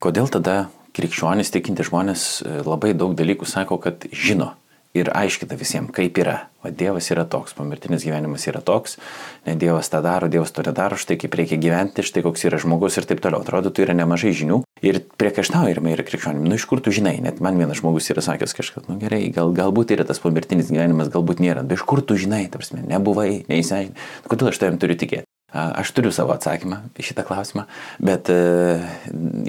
Kodėl 0.01 0.31
tada 0.33 0.71
krikščionys 0.97 1.53
tikinti 1.53 1.85
žmonės 1.87 2.29
labai 2.67 2.95
daug 2.97 3.13
dalykų 3.19 3.47
sako, 3.49 3.77
kad 3.83 4.07
žino, 4.15 4.55
ir 4.96 5.11
aiškina 5.14 5.57
visiems, 5.59 5.92
kaip 5.94 6.18
yra. 6.18 6.37
O 6.61 6.68
Dievas 6.74 7.07
yra 7.12 7.22
toks, 7.31 7.55
pomirtinis 7.57 8.03
gyvenimas 8.05 8.44
yra 8.50 8.61
toks, 8.64 8.98
ne 9.46 9.55
Dievas 9.57 9.88
tą 9.88 10.03
daro, 10.05 10.29
Dievas 10.29 10.53
to 10.53 10.64
nedaro, 10.66 10.98
štai 11.00 11.16
kaip 11.22 11.37
reikia 11.38 11.57
gyventi, 11.61 12.05
štai 12.05 12.24
koks 12.26 12.44
yra 12.50 12.59
žmogus 12.61 12.98
ir 13.00 13.07
taip 13.09 13.22
toliau. 13.24 13.40
Atrodo, 13.40 13.72
tu 13.72 13.85
yra 13.85 13.94
nemažai 13.96 14.35
žinių 14.37 14.61
ir 14.85 15.00
priekaištaujama 15.20 15.94
yra 15.94 16.05
krikščionim. 16.05 16.44
Nu 16.44 16.59
iš 16.59 16.66
kur 16.68 16.83
tu 16.85 16.92
žinai, 16.92 17.16
net 17.24 17.40
man 17.40 17.57
vienas 17.61 17.81
žmogus 17.81 18.11
yra 18.12 18.24
sakęs 18.26 18.57
kažkas, 18.59 18.88
nu 18.90 18.98
gerai, 19.00 19.22
gal, 19.33 19.55
galbūt 19.57 19.94
yra 19.96 20.05
tas 20.09 20.20
pomirtinis 20.20 20.72
gyvenimas, 20.74 21.12
galbūt 21.14 21.40
nėra, 21.40 21.64
bet 21.64 21.81
iš 21.81 21.87
kur 21.88 22.05
tu 22.05 22.18
žinai, 22.20 22.44
tarsi, 22.53 22.83
nebuvai, 22.83 23.46
neįsiaiškinai, 23.48 24.09
kodėl 24.29 24.53
aš 24.53 24.61
tavim 24.61 24.81
turiu 24.83 24.98
tikėti. 25.00 25.29
Aš 25.50 25.90
turiu 25.96 26.12
savo 26.14 26.31
atsakymą 26.31 26.76
į 26.94 27.09
šitą 27.09 27.24
klausimą, 27.26 27.64
bet 27.98 28.29
e, 28.31 28.37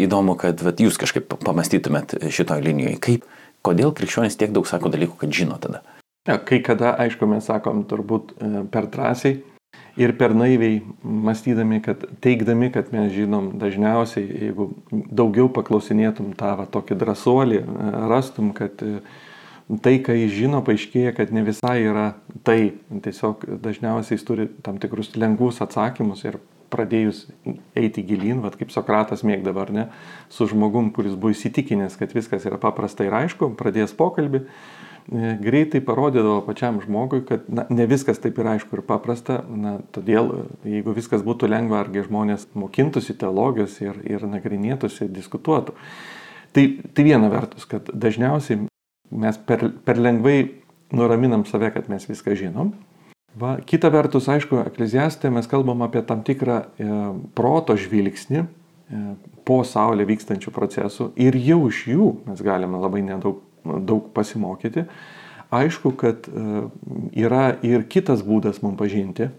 įdomu, 0.02 0.34
kad 0.40 0.64
vat, 0.66 0.82
jūs 0.82 0.98
kažkaip 0.98 1.28
pamastytumėt 1.46 2.16
šitoje 2.34 2.66
linijoje, 2.66 2.98
kaip 3.06 3.28
Kodėl 3.66 3.94
krikščionys 3.94 4.38
tiek 4.40 4.54
daug 4.54 4.66
sako 4.70 4.90
dalykų, 4.94 5.20
kad 5.22 5.34
žino 5.36 5.58
tada? 5.62 5.84
Ja, 6.30 6.38
kai 6.38 6.62
kada, 6.66 6.96
aišku, 7.02 7.26
mes 7.30 7.48
sakom 7.50 7.84
turbūt 7.90 8.36
e, 8.38 8.50
per 8.74 8.88
drąsiai 8.94 9.40
ir 10.02 10.14
per 10.18 10.36
naiviai 10.38 10.80
mąstydami, 11.02 11.82
kad 11.86 12.04
teikdami, 12.24 12.72
kad 12.74 12.92
mes 12.94 13.12
žinom 13.14 13.52
dažniausiai, 13.62 14.28
jeigu 14.48 14.70
daugiau 14.92 15.50
paklausinėtum 15.54 16.32
tą 16.38 16.54
va, 16.60 16.68
tokį 16.70 16.98
drąsuolį, 17.02 17.60
e, 17.62 17.92
rastum, 18.12 18.52
kad 18.58 18.82
e, 18.86 19.02
tai, 19.82 19.98
ką 20.06 20.16
jis 20.18 20.34
žino, 20.38 20.62
paaiškėja, 20.66 21.16
kad 21.18 21.34
ne 21.34 21.46
visai 21.48 21.80
yra 21.86 22.08
tai. 22.48 22.60
Tiesiog 23.06 23.46
dažniausiai 23.66 24.18
jis 24.18 24.28
turi 24.28 24.48
tam 24.66 24.82
tikrus 24.82 25.14
lengvus 25.18 25.62
atsakymus 25.66 26.26
ir 26.26 26.38
pradėjus 26.72 27.26
eiti 27.78 28.04
gilin, 28.08 28.42
vad 28.44 28.56
kaip 28.60 28.72
Sokratas 28.74 29.26
mėgdavo, 29.28 29.66
ne, 29.76 29.88
su 30.32 30.48
žmogum, 30.50 30.92
kuris 30.96 31.18
buvo 31.18 31.36
įsitikinęs, 31.36 31.98
kad 32.00 32.16
viskas 32.16 32.48
yra 32.50 32.60
paprasta 32.62 33.06
ir 33.08 33.16
aišku, 33.18 33.52
pradėjęs 33.60 33.94
pokalbį, 34.00 34.42
e, 34.42 35.34
greitai 35.44 35.84
parodydavo 35.86 36.40
pačiam 36.48 36.80
žmogui, 36.84 37.22
kad 37.28 37.50
na, 37.52 37.68
ne 37.70 37.88
viskas 37.92 38.22
taip 38.24 38.40
yra 38.42 38.56
aišku 38.58 38.80
ir 38.80 38.86
paprasta, 38.88 39.42
na, 39.50 39.78
todėl 39.96 40.32
jeigu 40.68 40.96
viskas 40.98 41.26
būtų 41.28 41.52
lengva, 41.52 41.84
argi 41.84 42.06
žmonės 42.08 42.48
mokintųsi 42.58 43.18
teologijos 43.20 43.78
ir, 43.84 44.00
ir 44.08 44.28
nagrinėtųsi, 44.30 45.12
diskutuotų. 45.12 45.76
Tai, 46.52 46.66
tai 46.96 47.08
viena 47.08 47.30
vertus, 47.32 47.64
kad 47.70 47.88
dažniausiai 47.96 48.66
mes 49.12 49.38
per, 49.48 49.70
per 49.86 50.00
lengvai 50.00 50.38
nuraminam 50.92 51.46
save, 51.48 51.72
kad 51.76 51.88
mes 51.92 52.08
viską 52.10 52.36
žinom, 52.36 52.74
Va, 53.40 53.56
kita 53.64 53.88
vertus, 53.94 54.28
aišku, 54.28 54.58
ekleziastė 54.68 55.30
mes 55.32 55.48
kalbam 55.48 55.86
apie 55.86 56.02
tam 56.04 56.20
tikrą 56.28 56.58
e, 56.60 56.90
proto 57.38 57.78
žvilgsnį 57.80 58.42
e, 58.42 58.48
po 59.48 59.62
Saulė 59.64 60.04
vykstančių 60.10 60.52
procesų 60.52 61.14
ir 61.16 61.38
jau 61.40 61.62
iš 61.70 61.86
jų 61.94 62.10
mes 62.28 62.44
galime 62.44 62.82
labai 62.82 63.06
nedaug 63.08 63.40
daug 63.64 64.10
pasimokyti. 64.14 64.86
Aišku, 65.52 65.92
kad 66.00 66.28
e, 66.28 66.66
yra 67.20 67.58
ir 67.66 67.84
kitas 67.92 68.24
būdas 68.24 68.62
mums 68.64 68.80
pažinti 68.80 69.30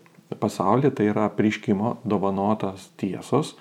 pasaulį, 0.41 0.93
tai 0.97 1.09
yra 1.13 1.29
prieškimo 1.33 1.99
dovanotas 2.09 2.91
tiesos, 3.01 3.55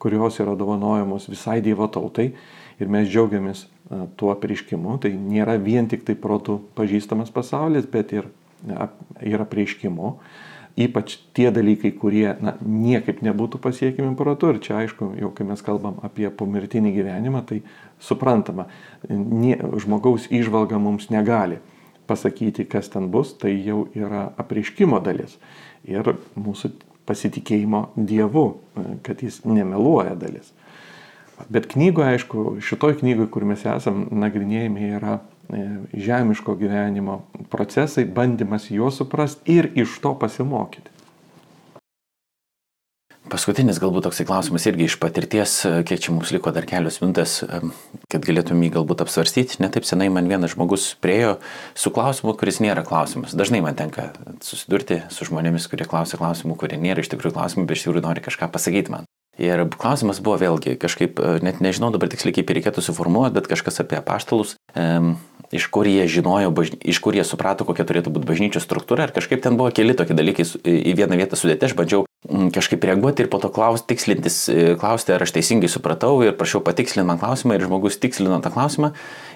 kurios 0.00 0.38
yra 0.40 0.54
dovanojamos 0.56 1.28
visai 1.28 1.60
Dievo 1.64 1.88
tautai 1.88 2.32
ir 2.80 2.90
mes 2.92 3.08
džiaugiamės 3.08 3.64
e, 3.64 4.04
tuo 4.20 4.34
prieškimu. 4.36 4.98
Tai 5.00 5.12
nėra 5.16 5.56
vien 5.60 5.88
tik 5.88 6.04
tai 6.04 6.16
protų 6.18 6.60
pažįstamas 6.76 7.32
pasaulis, 7.32 7.88
bet 7.88 8.12
ir 8.12 8.28
yra 8.64 9.46
prieškimu. 9.48 10.16
Ypač 10.74 11.20
tie 11.36 11.52
dalykai, 11.54 11.92
kurie 11.94 12.32
na, 12.42 12.56
niekaip 12.58 13.20
nebūtų 13.22 13.60
pasiekimi 13.62 14.16
protu. 14.18 14.50
Ir 14.50 14.58
čia 14.64 14.80
aišku, 14.80 15.12
jau 15.20 15.30
kai 15.36 15.46
mes 15.46 15.62
kalbam 15.62 16.00
apie 16.02 16.26
pomirtinį 16.34 16.90
gyvenimą, 16.96 17.44
tai 17.46 17.60
suprantama, 18.02 18.66
nie, 19.08 19.54
žmogaus 19.54 20.26
išvalga 20.34 20.80
mums 20.82 21.12
negali 21.14 21.60
pasakyti, 22.10 22.66
kas 22.68 22.90
ten 22.92 23.06
bus, 23.12 23.32
tai 23.38 23.54
jau 23.64 23.84
yra 23.94 24.26
apriškimo 24.40 24.98
dalis. 25.04 25.38
Ir 25.86 26.16
mūsų 26.34 26.72
pasitikėjimo 27.08 27.90
Dievu, 27.96 28.46
kad 29.06 29.22
jis 29.22 29.42
nemeluoja 29.46 30.16
dalis. 30.18 30.52
Bet 31.50 31.66
knygoje, 31.70 32.14
aišku, 32.14 32.44
šitoj 32.62 32.98
knygoje, 33.00 33.28
kur 33.32 33.46
mes 33.48 33.64
esam 33.66 34.06
nagrinėjami, 34.14 34.90
yra 34.98 35.18
žemiško 35.92 36.56
gyvenimo 36.60 37.20
procesai, 37.50 38.04
bandymas 38.04 38.70
juos 38.70 38.98
suprasti 39.00 39.58
ir 39.58 39.70
iš 39.74 39.98
to 40.02 40.14
pasimokyti. 40.18 40.94
Paskutinis 43.24 43.78
galbūt 43.80 44.04
toksai 44.04 44.26
klausimas 44.28 44.66
irgi 44.68 44.84
iš 44.84 44.98
patirties, 45.00 45.54
kiek 45.88 46.00
čia 46.02 46.12
mums 46.12 46.28
liko 46.34 46.52
dar 46.52 46.66
kelios 46.68 47.00
minutės, 47.00 47.38
kad 48.12 48.26
galėtum 48.26 48.60
jį 48.60 48.68
galbūt 48.76 49.00
apsvarstyti. 49.06 49.62
Netaip 49.64 49.88
senai 49.88 50.10
man 50.12 50.28
vienas 50.28 50.52
žmogus 50.52 50.90
priejo 51.00 51.38
su 51.72 51.90
klausimu, 51.94 52.36
kuris 52.36 52.60
nėra 52.60 52.84
klausimas. 52.84 53.32
Dažnai 53.32 53.62
man 53.64 53.80
tenka 53.80 54.10
susidurti 54.44 55.00
su 55.08 55.24
žmonėmis, 55.30 55.70
kurie 55.72 55.88
klausia 55.88 56.20
klausimų, 56.20 56.58
kurie 56.60 56.76
nėra 56.78 57.00
iš 57.00 57.10
tikrųjų 57.14 57.38
klausimų, 57.38 57.64
bet 57.64 57.80
iš 57.80 57.86
tikrųjų 57.88 58.04
nori 58.04 58.24
kažką 58.28 58.52
pasakyti 58.52 58.92
man. 58.92 59.08
Ir 59.42 59.64
klausimas 59.74 60.20
buvo 60.22 60.38
vėlgi, 60.38 60.76
kažkaip, 60.78 61.18
net 61.42 61.58
nežinau 61.64 61.90
dabar 61.94 62.10
tiksliai 62.12 62.36
kaip 62.36 62.52
reikėtų 62.54 62.84
suformuoti, 62.86 63.34
bet 63.34 63.50
kažkas 63.50 63.82
apie 63.82 63.98
paštalus. 64.04 64.54
Um, 64.78 65.16
iš 65.54 65.66
kur 65.70 65.86
jie 65.86 66.06
žinojo, 66.10 66.50
bažny... 66.54 66.78
iš 66.82 66.98
kur 67.02 67.14
jie 67.14 67.24
suprato, 67.26 67.66
kokia 67.66 67.86
turėtų 67.86 68.12
būti 68.14 68.28
bažnyčios 68.28 68.66
struktūra. 68.66 69.06
Ir 69.06 69.14
kažkaip 69.14 69.42
ten 69.44 69.58
buvo 69.58 69.70
keli 69.74 69.94
tokie 69.96 70.16
dalykai 70.16 70.46
į 70.64 70.94
vieną 70.98 71.18
vietą 71.20 71.38
sudėti. 71.38 71.68
Aš 71.68 71.76
bandžiau 71.78 72.04
mm, 72.26 72.50
kažkaip 72.54 72.84
reaguoti 72.84 73.24
ir 73.24 73.30
po 73.32 73.38
to 73.42 73.50
klaus, 73.54 73.84
tikslintis, 73.86 74.38
e, 74.50 74.74
klausti, 74.80 75.14
ar 75.14 75.24
aš 75.24 75.34
teisingai 75.36 75.70
supratau 75.70 76.16
ir 76.26 76.34
prašiau 76.38 76.62
patikslinti 76.64 77.06
man 77.10 77.20
klausimą 77.22 77.58
ir 77.58 77.66
žmogus 77.66 78.00
tikslino 78.02 78.40
tą 78.44 78.52
klausimą. 78.54 78.92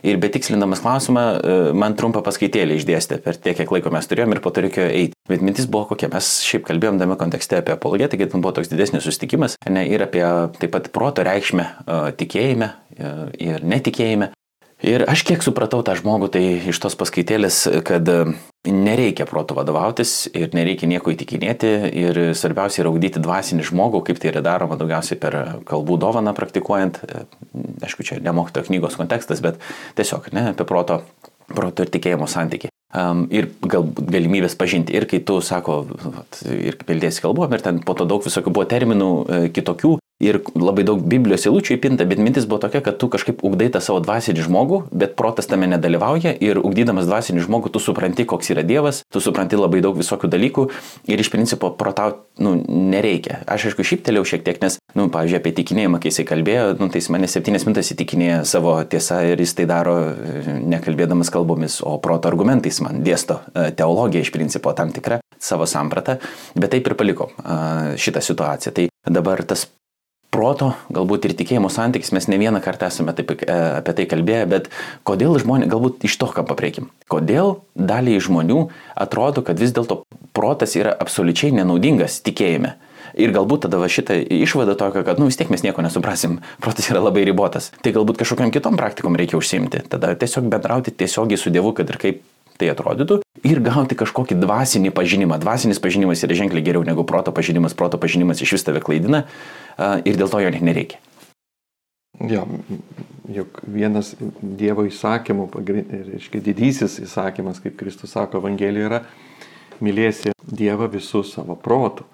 Ir 0.07 0.19
betikslindamas 0.23 0.83
klausimą 0.85 1.27
e, 1.39 1.59
man 1.79 1.97
trumpą 1.99 2.25
paskaitėlį 2.27 2.81
išdėstė 2.81 3.21
per 3.23 3.39
tiek, 3.39 3.59
kiek 3.59 3.73
laiko 3.79 3.95
mes 3.95 4.11
turėjom 4.11 4.35
ir 4.35 4.43
po 4.45 4.55
to 4.55 4.67
reikėjo 4.67 4.91
eiti. 4.91 5.15
Bet 5.29 5.45
mintis 5.45 5.69
buvo 5.71 5.91
kokia, 5.93 6.11
mes 6.13 6.39
šiaip 6.47 6.67
kalbėjom 6.67 6.99
tame 7.03 7.19
kontekste 7.21 7.61
apie 7.61 7.75
apologetiką, 7.75 8.25
tai 8.25 8.33
ten 8.33 8.45
buvo 8.45 8.55
toks 8.57 8.71
didesnis 8.73 9.05
susitikimas 9.05 9.59
ne, 9.69 9.85
ir 9.89 10.05
apie 10.07 10.25
taip 10.59 10.75
pat 10.75 10.91
proto 10.95 11.25
reikšmę 11.27 11.65
uh, 11.65 12.11
tikėjime 12.19 12.73
uh, 12.73 13.25
ir 13.41 13.65
netikėjime. 13.65 14.33
Ir 14.79 15.03
aš 15.11 15.25
kiek 15.27 15.43
supratau 15.43 15.81
tą 15.83 15.97
žmogų, 15.99 16.29
tai 16.31 16.43
iš 16.71 16.79
tos 16.79 16.95
paskaitėlės, 16.99 17.65
kad 17.87 18.07
e, 18.13 18.19
nereikia 18.71 19.27
proto 19.27 19.57
vadovautis 19.59 20.29
ir 20.31 20.55
nereikia 20.55 20.87
nieko 20.87 21.11
įtikinėti 21.11 21.73
ir 21.99 22.21
svarbiausia 22.39 22.85
yra 22.85 22.93
augdyti 22.93 23.19
dvasinį 23.25 23.67
žmogų, 23.73 24.05
kaip 24.07 24.23
tai 24.23 24.31
yra 24.31 24.45
daroma 24.47 24.79
daugiausiai 24.79 25.19
per 25.19 25.39
kalbų 25.67 25.99
dovaną 26.07 26.31
praktikuojant. 26.39 27.03
E, 27.03 27.27
aišku, 27.89 28.07
čia 28.07 28.23
nemokyto 28.23 28.63
knygos 28.71 28.95
kontekstas, 29.01 29.43
bet 29.43 29.59
tiesiog 29.99 30.31
ne, 30.31 30.53
apie 30.55 30.69
proto, 30.69 31.03
proto 31.51 31.83
ir 31.83 31.91
tikėjimo 31.99 32.31
santyki. 32.31 32.71
Um, 32.97 33.27
ir 33.29 33.51
gal, 33.69 33.85
galimybės 33.85 34.55
pažinti. 34.57 34.95
Ir 34.97 35.05
kai 35.11 35.21
tu, 35.21 35.43
sako, 35.45 35.83
ir 36.49 36.79
kaip 36.81 36.93
ilgėsi 36.95 37.21
kalbom, 37.21 37.53
ir 37.53 37.61
ten 37.65 37.83
po 37.85 37.93
to 37.99 38.07
daug 38.09 38.25
visokių 38.25 38.53
buvo 38.55 38.65
terminų 38.71 39.09
e, 39.13 39.41
kitokių, 39.53 39.99
ir 40.23 40.41
labai 40.59 40.83
daug 40.87 41.03
Biblijos 41.07 41.47
eilučių 41.47 41.77
įpinta, 41.77 42.07
bet 42.09 42.19
mintis 42.23 42.47
buvo 42.49 42.59
tokia, 42.65 42.83
kad 42.83 42.99
tu 42.99 43.07
kažkaip 43.11 43.43
ugdai 43.47 43.69
tą 43.75 43.83
savo 43.83 44.01
dvasinį 44.03 44.45
žmogų, 44.49 44.81
bet 44.91 45.15
protas 45.19 45.47
tame 45.51 45.69
nedalyvauja 45.71 46.35
ir 46.43 46.59
ugdydamas 46.59 47.07
dvasinį 47.07 47.45
žmogų 47.47 47.71
tu 47.75 47.83
supranti, 47.83 48.27
koks 48.29 48.51
yra 48.55 48.65
Dievas, 48.67 49.05
tu 49.15 49.23
supranti 49.23 49.59
labai 49.59 49.81
daug 49.85 49.97
visokių 49.99 50.31
dalykų 50.33 50.67
ir 51.13 51.23
iš 51.23 51.31
principo 51.31 51.71
protauti 51.79 52.43
nu, 52.43 52.57
nereikia. 52.67 53.45
Aš 53.47 53.71
aišku 53.71 53.87
šyptelėjau 53.87 54.27
šiek 54.33 54.45
tiek, 54.47 54.59
nes, 54.63 54.81
nu, 54.99 55.07
pavyzdžiui, 55.15 55.39
apie 55.39 55.55
tikinėjimą, 55.61 56.03
kai 56.03 56.11
jisai 56.11 56.27
kalbėjo, 56.27 56.67
nu, 56.83 56.91
tai 56.91 57.03
jis 57.03 57.11
mane 57.15 57.31
septynias 57.31 57.67
minutės 57.67 57.95
įtikinėja 57.95 58.43
savo 58.49 58.75
tiesą 58.91 59.23
ir 59.33 59.43
jis 59.43 59.55
tai 59.59 59.69
daro 59.71 59.97
e, 60.11 60.59
nekalbėdamas 60.75 61.31
kalbomis, 61.35 61.81
o 61.87 61.97
proto 62.03 62.31
argumentais 62.31 62.83
man 62.85 63.03
dėsto 63.07 63.41
e, 63.55 63.71
teologiją 63.79 64.27
iš 64.27 64.35
principo 64.35 64.75
tam 64.75 64.95
tikrą 64.95 65.23
savo 65.39 65.67
sampratą, 65.71 66.19
bet 66.59 66.75
taip 66.75 66.91
ir 66.91 66.99
paliko 66.99 67.31
šitą 67.99 68.23
situaciją. 68.25 68.75
Tai 68.75 68.87
dabar 69.19 69.45
tas 69.47 69.69
proto, 70.35 70.73
galbūt 70.93 71.29
ir 71.29 71.35
tikėjimo 71.39 71.71
santykis, 71.73 72.13
mes 72.17 72.29
ne 72.29 72.39
vieną 72.41 72.61
kartą 72.65 72.89
esame 72.93 73.15
taip, 73.17 73.33
e, 73.33 73.59
apie 73.81 73.95
tai 73.97 74.07
kalbėję, 74.11 74.45
bet 74.51 74.69
kodėl 75.09 75.39
žmonės, 75.41 75.71
galbūt 75.73 76.05
iš 76.09 76.19
to, 76.21 76.29
ką 76.33 76.45
papreikim, 76.49 76.91
kodėl 77.09 77.61
daliai 77.75 78.21
žmonių 78.23 78.67
atrodo, 78.97 79.45
kad 79.47 79.61
vis 79.61 79.73
dėlto 79.77 80.03
protas 80.37 80.77
yra 80.79 80.93
absoliučiai 80.93 81.55
nenaudingas 81.57 82.21
tikėjime. 82.27 82.77
Ir 83.19 83.33
galbūt 83.35 83.65
tada 83.67 83.81
šitą 83.91 84.19
išvadą 84.21 84.77
tokia, 84.79 85.03
kad, 85.03 85.19
nu 85.19 85.27
vis 85.31 85.39
tiek 85.41 85.49
mes 85.51 85.65
nieko 85.65 85.83
nesuprasim, 85.83 86.39
protas 86.65 86.91
yra 86.93 87.03
labai 87.03 87.25
ribotas. 87.27 87.73
Tai 87.83 87.95
galbūt 87.97 88.21
kažkokiam 88.21 88.53
kitom 88.55 88.79
praktikom 88.79 89.17
reikia 89.19 89.41
užsimti. 89.41 89.87
Tada 89.91 90.13
tiesiog 90.19 90.51
bendrauti 90.53 90.95
tiesiogiai 90.95 91.41
su 91.41 91.51
Dievu, 91.55 91.73
kad 91.75 91.89
ir 91.91 91.99
kaip 91.99 92.27
tai 92.59 92.73
atrodytų, 92.73 93.21
ir 93.47 93.61
gauti 93.65 93.99
kažkokį 93.99 94.39
dvasinį 94.41 94.93
pažinimą. 94.97 95.39
Dvasinis 95.43 95.81
pažinimas 95.83 96.23
yra 96.27 96.39
ženkliai 96.39 96.65
geriau 96.65 96.85
negu 96.87 97.05
proto 97.09 97.35
pažinimas, 97.35 97.77
proto 97.79 98.01
pažinimas 98.01 98.43
iš 98.43 98.57
vis 98.59 98.67
tave 98.67 98.83
klaidina 98.85 99.25
ir 99.79 100.19
dėl 100.19 100.31
to 100.33 100.43
jo 100.43 100.53
net 100.55 100.65
nereikia. 100.65 101.01
Jo, 102.19 102.49
juk 103.31 103.61
vienas 103.63 104.15
Dievo 104.43 104.83
įsakymų, 104.89 105.49
reiškia 106.09 106.41
didysis 106.43 106.99
įsakymas, 107.05 107.61
kaip 107.63 107.77
Kristus 107.79 108.17
sako 108.17 108.41
Evangelijoje, 108.43 108.89
yra 108.89 109.03
mylėsi 109.85 110.33
Dievą 110.43 110.89
visų 110.91 111.23
savo 111.29 111.55
protų. 111.55 112.09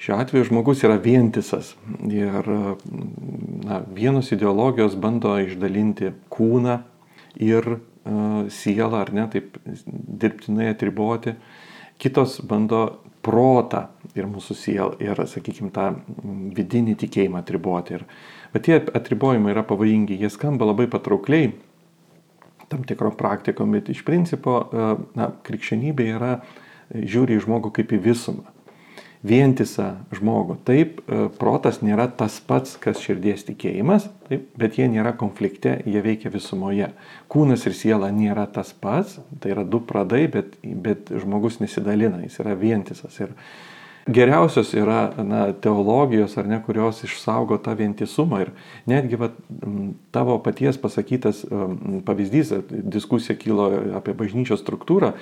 Šiuo 0.00 0.18
atveju 0.20 0.50
žmogus 0.50 0.82
yra 0.84 0.98
vientisas 1.00 1.74
ir 2.04 2.48
na, 2.48 3.80
vienos 3.96 4.28
ideologijos 4.32 4.96
bando 5.00 5.32
išdalinti 5.40 6.12
kūną 6.32 6.82
ir 7.40 7.78
sielą, 8.52 9.02
ar 9.02 9.12
ne, 9.14 9.26
taip 9.32 9.58
dirbtinai 9.64 10.70
atriboti. 10.72 11.36
Kitos 12.00 12.40
bando 12.44 12.82
protą 13.24 13.86
ir 14.14 14.28
mūsų 14.30 14.56
sielą 14.56 14.98
ir, 15.02 15.22
sakykime, 15.28 15.72
tą 15.74 15.88
vidinį 16.56 16.96
tikėjimą 17.02 17.40
atriboti. 17.42 17.98
Ir, 17.98 18.04
bet 18.52 18.66
tie 18.68 18.80
atribojimai 18.80 19.54
yra 19.54 19.64
pavojingi, 19.66 20.18
jie 20.20 20.30
skamba 20.32 20.68
labai 20.68 20.88
patraukliai 20.92 21.54
tam 22.70 22.82
tikro 22.82 23.12
praktikom, 23.14 23.76
bet 23.76 23.92
iš 23.92 24.02
principo 24.06 24.58
na, 25.14 25.30
krikščionybė 25.46 26.06
yra 26.16 26.32
žiūri 26.90 27.36
į 27.38 27.44
žmogų 27.46 27.70
kaip 27.78 27.94
į 27.94 28.02
visumą 28.08 28.55
vientisą 29.26 29.88
žmogų. 30.14 30.56
Taip, 30.66 31.00
e, 31.06 31.26
protas 31.38 31.80
nėra 31.84 32.06
tas 32.08 32.38
pats, 32.40 32.76
kas 32.80 33.00
širdies 33.02 33.46
tikėjimas, 33.48 34.08
taip, 34.28 34.48
bet 34.58 34.78
jie 34.78 34.88
nėra 34.92 35.16
konflikte, 35.18 35.76
jie 35.86 36.02
veikia 36.04 36.32
visumoje. 36.32 36.92
Kūnas 37.32 37.66
ir 37.66 37.76
siela 37.76 38.10
nėra 38.14 38.46
tas 38.52 38.72
pats, 38.72 39.18
tai 39.40 39.54
yra 39.56 39.64
du 39.64 39.80
pradai, 39.80 40.26
bet, 40.32 40.58
bet 40.62 41.10
žmogus 41.10 41.60
nesidalina, 41.62 42.22
jis 42.24 42.38
yra 42.44 42.54
vientisas. 42.58 43.18
Ir 43.20 43.34
geriausios 44.06 44.70
yra 44.78 45.10
na, 45.18 45.42
teologijos, 45.52 46.36
ar 46.38 46.46
ne, 46.46 46.60
kurios 46.62 47.02
išsaugo 47.06 47.58
tą 47.62 47.74
vientisumą. 47.78 48.44
Ir 48.46 48.52
netgi 48.86 49.18
va, 49.18 49.32
tavo 50.14 50.38
paties 50.44 50.78
pasakytas 50.78 51.42
pavyzdys, 52.06 52.54
diskusija 52.70 53.38
kilo 53.38 53.70
apie 53.98 54.14
bažnyčios 54.14 54.62
struktūrą, 54.62 55.16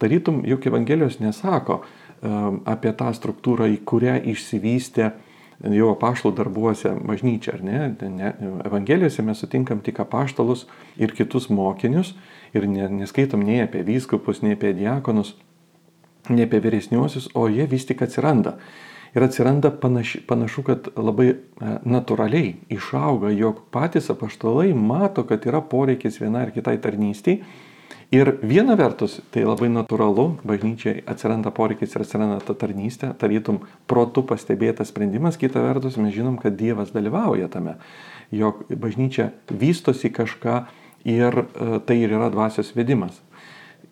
tarytum 0.00 0.40
juk 0.48 0.70
Evangelijos 0.70 1.20
nesako 1.20 1.82
apie 2.20 2.92
tą 2.96 3.10
struktūrą, 3.16 3.68
į 3.72 3.82
kurią 3.88 4.18
išsivystė 4.32 5.10
jau 5.60 5.90
apaštalų 5.92 6.34
darbuose 6.38 6.94
bažnyčia, 7.04 7.58
ar 7.58 7.64
ne? 7.64 7.80
ne? 8.00 8.32
Evangelijose 8.64 9.24
mes 9.24 9.40
sutinkam 9.40 9.82
tik 9.84 10.00
apaštalus 10.00 10.66
ir 11.00 11.12
kitus 11.16 11.50
mokinius 11.52 12.14
ir 12.56 12.66
neskaitom 12.68 13.44
nei 13.44 13.60
apie 13.64 13.84
vyskupus, 13.86 14.40
nei 14.44 14.56
apie 14.56 14.72
diakonus 14.76 15.34
ne 16.28 16.44
apie 16.44 16.60
vyresniuosius, 16.60 17.30
o 17.34 17.48
jie 17.48 17.66
vis 17.68 17.86
tik 17.88 18.02
atsiranda. 18.04 18.56
Ir 19.14 19.24
atsiranda 19.26 19.72
panaši, 19.74 20.20
panašu, 20.26 20.62
kad 20.66 20.90
labai 20.94 21.32
e, 21.32 21.38
natūraliai 21.82 22.52
išauga, 22.70 23.32
jog 23.34 23.64
patys 23.74 24.10
apaštalai 24.12 24.70
mato, 24.76 25.24
kad 25.26 25.46
yra 25.50 25.62
poreikis 25.66 26.20
vienai 26.22 26.44
ar 26.46 26.52
kitai 26.54 26.76
tarnystėj. 26.82 27.40
Ir 28.10 28.32
viena 28.42 28.74
vertus, 28.74 29.20
tai 29.30 29.44
labai 29.46 29.68
natūralu, 29.70 30.40
bažnyčiai 30.42 31.04
atsiranda 31.06 31.52
poreikis 31.54 31.92
ir 31.94 32.02
atsiranda 32.02 32.40
ta 32.42 32.56
tarnystė, 32.58 33.12
tarytum 33.14 33.60
protų 33.86 34.24
pastebėtas 34.26 34.90
sprendimas, 34.90 35.38
kita 35.38 35.62
vertus 35.62 35.94
mes 35.94 36.10
žinom, 36.16 36.34
kad 36.42 36.56
Dievas 36.58 36.90
dalyvauja 36.90 37.46
tame, 37.52 37.76
jog 38.34 38.64
bažnyčia 38.66 39.28
vystosi 39.46 40.10
kažką 40.10 40.56
ir 41.06 41.38
e, 41.44 41.78
tai 41.86 42.00
ir 42.02 42.16
yra 42.16 42.32
dvasios 42.34 42.72
vedimas. 42.74 43.20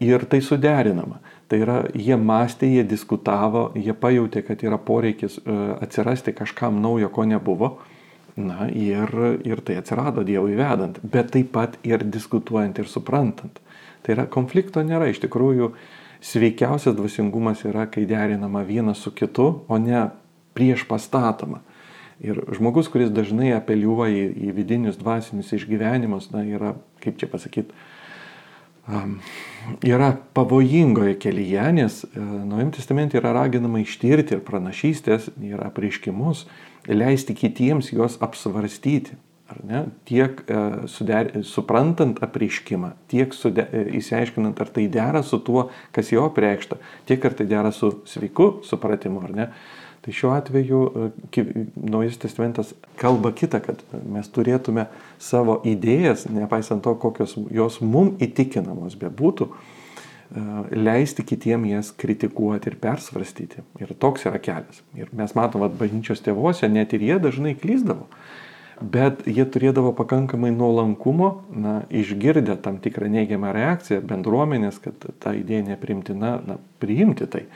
Ir 0.03 0.27
tai 0.27 0.43
suderinama. 0.43 1.23
Tai 1.47 1.63
yra, 1.63 1.79
jie 1.95 2.19
mąstė, 2.19 2.73
jie 2.75 2.83
diskutavo, 2.91 3.69
jie 3.79 3.95
pajutė, 3.95 4.43
kad 4.51 4.67
yra 4.67 4.81
poreikis 4.83 5.39
e, 5.39 5.55
atsirasti 5.79 6.35
kažkam 6.35 6.83
naujo, 6.83 7.07
ko 7.15 7.23
nebuvo. 7.23 7.71
Na 8.39 8.67
ir, 8.67 9.15
ir 9.47 9.63
tai 9.63 9.79
atsirado 9.79 10.27
Dievui 10.27 10.59
vedant, 10.59 10.99
bet 11.03 11.31
taip 11.35 11.55
pat 11.55 11.79
ir 11.87 12.03
diskutuojant 12.03 12.83
ir 12.83 12.91
suprantant. 12.91 13.63
Tai 14.09 14.15
yra, 14.17 14.25
konflikto 14.33 14.81
nėra, 14.81 15.11
iš 15.13 15.19
tikrųjų 15.21 15.75
sveikiausias 16.25 16.95
dvasingumas 16.97 17.67
yra, 17.69 17.85
kai 17.93 18.07
derinama 18.09 18.63
vienas 18.65 19.03
su 19.05 19.13
kitu, 19.13 19.51
o 19.69 19.77
ne 19.77 20.07
prieš 20.57 20.87
pastatoma. 20.89 21.61
Ir 22.25 22.41
žmogus, 22.57 22.89
kuris 22.89 23.13
dažnai 23.13 23.53
apeliuoja 23.53 24.17
į, 24.17 24.49
į 24.49 24.55
vidinius 24.57 24.97
dvasinius 24.97 25.53
išgyvenimus, 25.59 26.31
na, 26.33 26.41
yra, 26.49 26.73
kaip 27.05 27.21
čia 27.21 27.29
pasakyti, 27.29 27.77
yra 29.85 30.15
pavojingoje 30.33 31.19
kelyje, 31.21 31.69
nes 31.77 32.01
e, 32.09 32.25
Naujam 32.49 32.73
testamente 32.73 33.21
yra 33.21 33.37
raginama 33.37 33.85
ištirti 33.85 34.39
ir 34.39 34.45
pranašystės, 34.49 35.29
ir 35.45 35.61
apreiškimus, 35.69 36.47
leisti 36.89 37.37
kitiems 37.37 37.93
juos 37.93 38.17
apsvarstyti. 38.25 39.21
Ar 39.49 39.61
ne? 39.65 39.83
Tiek 40.05 40.43
e, 40.45 40.63
suder, 40.93 41.31
suprantant 41.49 42.19
apreiškimą, 42.25 42.93
tiek 43.09 43.33
sude, 43.33 43.65
e, 43.73 43.87
įsiaiškinant, 43.97 44.61
ar 44.61 44.69
tai 44.75 44.85
dera 44.93 45.23
su 45.25 45.41
tuo, 45.41 45.71
kas 45.97 46.13
jau 46.13 46.27
apreikšta, 46.29 46.77
tiek 47.09 47.25
ar 47.25 47.37
tai 47.39 47.47
dera 47.49 47.73
su 47.73 47.95
sveiku 48.09 48.59
supratimu, 48.69 49.23
ar 49.25 49.37
ne. 49.39 49.47
Tai 50.05 50.13
šiuo 50.15 50.35
atveju 50.37 50.83
e, 51.37 51.45
Naujas 51.77 52.21
testamentas 52.21 52.75
kalba 53.01 53.33
kitą, 53.37 53.63
kad 53.65 53.81
mes 54.09 54.29
turėtume 54.33 54.87
savo 55.21 55.59
idėjas, 55.67 56.27
nepaisant 56.29 56.85
to, 56.85 56.95
kokios 57.01 57.35
jos 57.53 57.81
mum 57.81 58.15
įtikinamos 58.21 58.99
bebūtų, 59.01 59.49
e, 59.49 60.45
leisti 60.77 61.25
kitiem 61.25 61.65
jas 61.73 61.91
kritikuoti 61.97 62.69
ir 62.69 62.77
persvarstyti. 62.85 63.65
Ir 63.81 63.97
toks 63.97 64.29
yra 64.29 64.41
kelias. 64.45 64.85
Ir 64.97 65.09
mes 65.17 65.33
matom, 65.37 65.65
kad 65.65 65.81
bažnyčios 65.81 66.21
tėvuose 66.25 66.69
net 66.69 66.93
ir 66.93 67.09
jie 67.09 67.19
dažnai 67.29 67.57
klyzdavo. 67.57 68.11
Bet 68.79 69.25
jie 69.27 69.43
turėdavo 69.43 69.91
pakankamai 69.99 70.53
nuolankumo, 70.55 71.31
na, 71.51 71.81
išgirdę 71.91 72.55
tam 72.63 72.79
tikrą 72.83 73.09
neigiamą 73.11 73.51
reakciją 73.57 73.99
bendruomenės, 74.07 74.79
kad 74.85 75.09
ta 75.19 75.35
idėja 75.35 75.65
neprimtina, 75.73 76.37
na, 76.47 76.59
priimti 76.79 77.27
tai. 77.31 77.49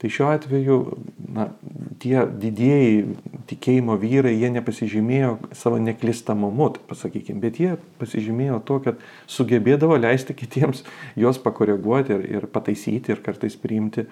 Tai 0.00 0.08
šiuo 0.08 0.30
atveju 0.32 0.76
na, 1.36 1.50
tie 2.00 2.22
didieji 2.24 3.02
tikėjimo 3.50 3.98
vyrai, 4.00 4.32
jie 4.32 4.48
nepasižymėjo 4.54 5.34
savo 5.52 5.76
neklistamumu, 5.84 6.70
pasakykime, 6.88 7.42
bet 7.42 7.60
jie 7.60 7.74
pasižymėjo 8.00 8.62
to, 8.64 8.78
kad 8.86 9.02
sugebėdavo 9.28 9.98
leisti 10.00 10.32
kitiems 10.38 10.86
juos 11.20 11.42
pakoreguoti 11.44 12.16
ir, 12.16 12.24
ir 12.38 12.48
pataisyti 12.48 13.12
ir 13.12 13.20
kartais 13.26 13.58
priimti, 13.60 14.06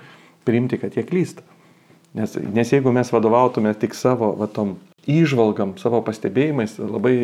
priimti, 0.44 0.76
kad 0.82 1.00
jie 1.00 1.06
klysta. 1.08 1.46
Nes, 2.18 2.36
nes 2.36 2.76
jeigu 2.76 2.92
mes 2.92 3.08
vadovautume 3.12 3.72
tik 3.80 3.96
savo 3.96 4.34
va, 4.36 4.48
tom 4.52 4.76
įžvalgam, 5.08 5.74
savo 5.80 6.00
pastebėjimais, 6.04 6.76
labai 6.78 7.14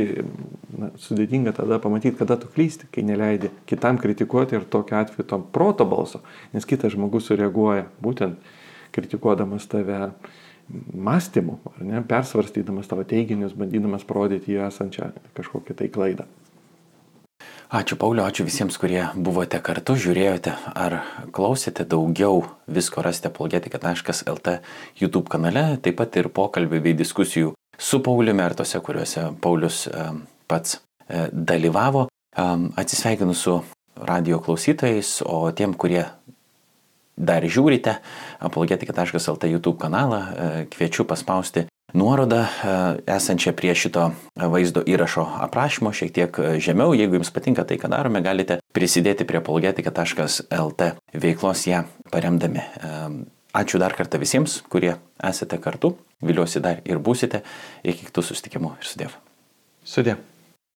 na, 0.72 0.90
sudėtinga 1.00 1.52
tada 1.56 1.78
pamatyti, 1.82 2.16
kada 2.18 2.38
tu 2.40 2.48
klysti, 2.50 2.88
kai 2.92 3.04
neleidi 3.06 3.52
kitam 3.68 4.00
kritikuoti 4.00 4.58
ir 4.58 4.68
tokiu 4.70 4.98
atveju 5.02 5.26
tom 5.28 5.44
proto 5.52 5.86
balso, 5.88 6.22
nes 6.54 6.64
kitas 6.68 6.96
žmogus 6.96 7.28
sureaguoja 7.28 7.86
būtent 8.04 8.40
kritikuodamas 8.94 9.68
tave 9.68 9.98
mąstymu, 10.94 11.58
ne, 11.84 12.00
persvarstydamas 12.08 12.88
tavo 12.88 13.04
teiginius, 13.04 13.52
bandydamas 13.58 14.06
parodyti 14.08 14.54
jį 14.54 14.64
esančią 14.70 15.10
kažkokią 15.36 15.76
tai 15.76 15.90
klaidą. 15.92 16.28
Ačiū 17.74 17.96
Pauliu, 17.98 18.22
ačiū 18.22 18.44
visiems, 18.46 18.76
kurie 18.78 19.02
buvote 19.16 19.58
kartu, 19.64 19.96
žiūrėjote 19.98 20.52
ar 20.78 21.00
klausėte 21.34 21.82
daugiau 21.88 22.44
visko 22.70 23.02
rasite 23.02 23.32
apologetika.lt 23.32 24.56
YouTube 25.00 25.32
kanale, 25.32 25.66
taip 25.82 25.98
pat 25.98 26.20
ir 26.20 26.30
pokalbių 26.30 26.84
bei 26.84 26.96
diskusijų 27.00 27.53
su 27.78 28.02
Pauliumi 28.02 28.42
ar 28.42 28.54
tose, 28.54 28.80
kuriuose 28.80 29.30
Paulius 29.40 29.88
pats 30.46 30.80
e, 31.08 31.28
dalyvavo. 31.32 32.08
Atsisveikinu 32.76 33.34
su 33.34 33.60
radio 33.96 34.40
klausytojais, 34.42 35.22
o 35.26 35.50
tiem, 35.54 35.74
kurie 35.78 36.02
dar 37.14 37.44
žiūrite 37.46 37.94
apologetika.lt 38.42 39.50
YouTube 39.50 39.78
kanalą, 39.78 40.18
e, 40.18 40.66
kviečiu 40.70 41.06
paspausti 41.06 41.68
nuorodą 41.94 42.40
e, 42.42 42.48
esančią 43.14 43.54
prie 43.54 43.74
šito 43.78 44.08
vaizdo 44.34 44.82
įrašo 44.82 45.28
aprašymo 45.46 45.94
šiek 45.94 46.10
tiek 46.16 46.42
žemiau. 46.58 46.96
Jeigu 46.98 47.20
jums 47.20 47.30
patinka 47.30 47.62
tai, 47.64 47.78
ką 47.78 47.92
darome, 47.94 48.22
galite 48.24 48.58
prisidėti 48.74 49.28
prie 49.28 49.38
apologetika.lt 49.38 50.90
veiklos 51.14 51.68
ją 51.70 51.86
paremdami. 52.10 52.66
Ačiū 53.54 53.78
dar 53.78 53.94
kartą 53.94 54.18
visiems, 54.18 54.58
kurie 54.66 54.96
esate 55.22 55.60
kartu. 55.62 55.94
Viliuosi 56.24 56.62
dar 56.64 56.80
ir 56.88 56.98
būsite. 56.98 57.44
Iki 57.86 58.08
kitų 58.10 58.24
susitikimų 58.26 58.76
ir 58.80 58.88
sudėv. 58.90 59.18
Sudėv. 59.86 60.33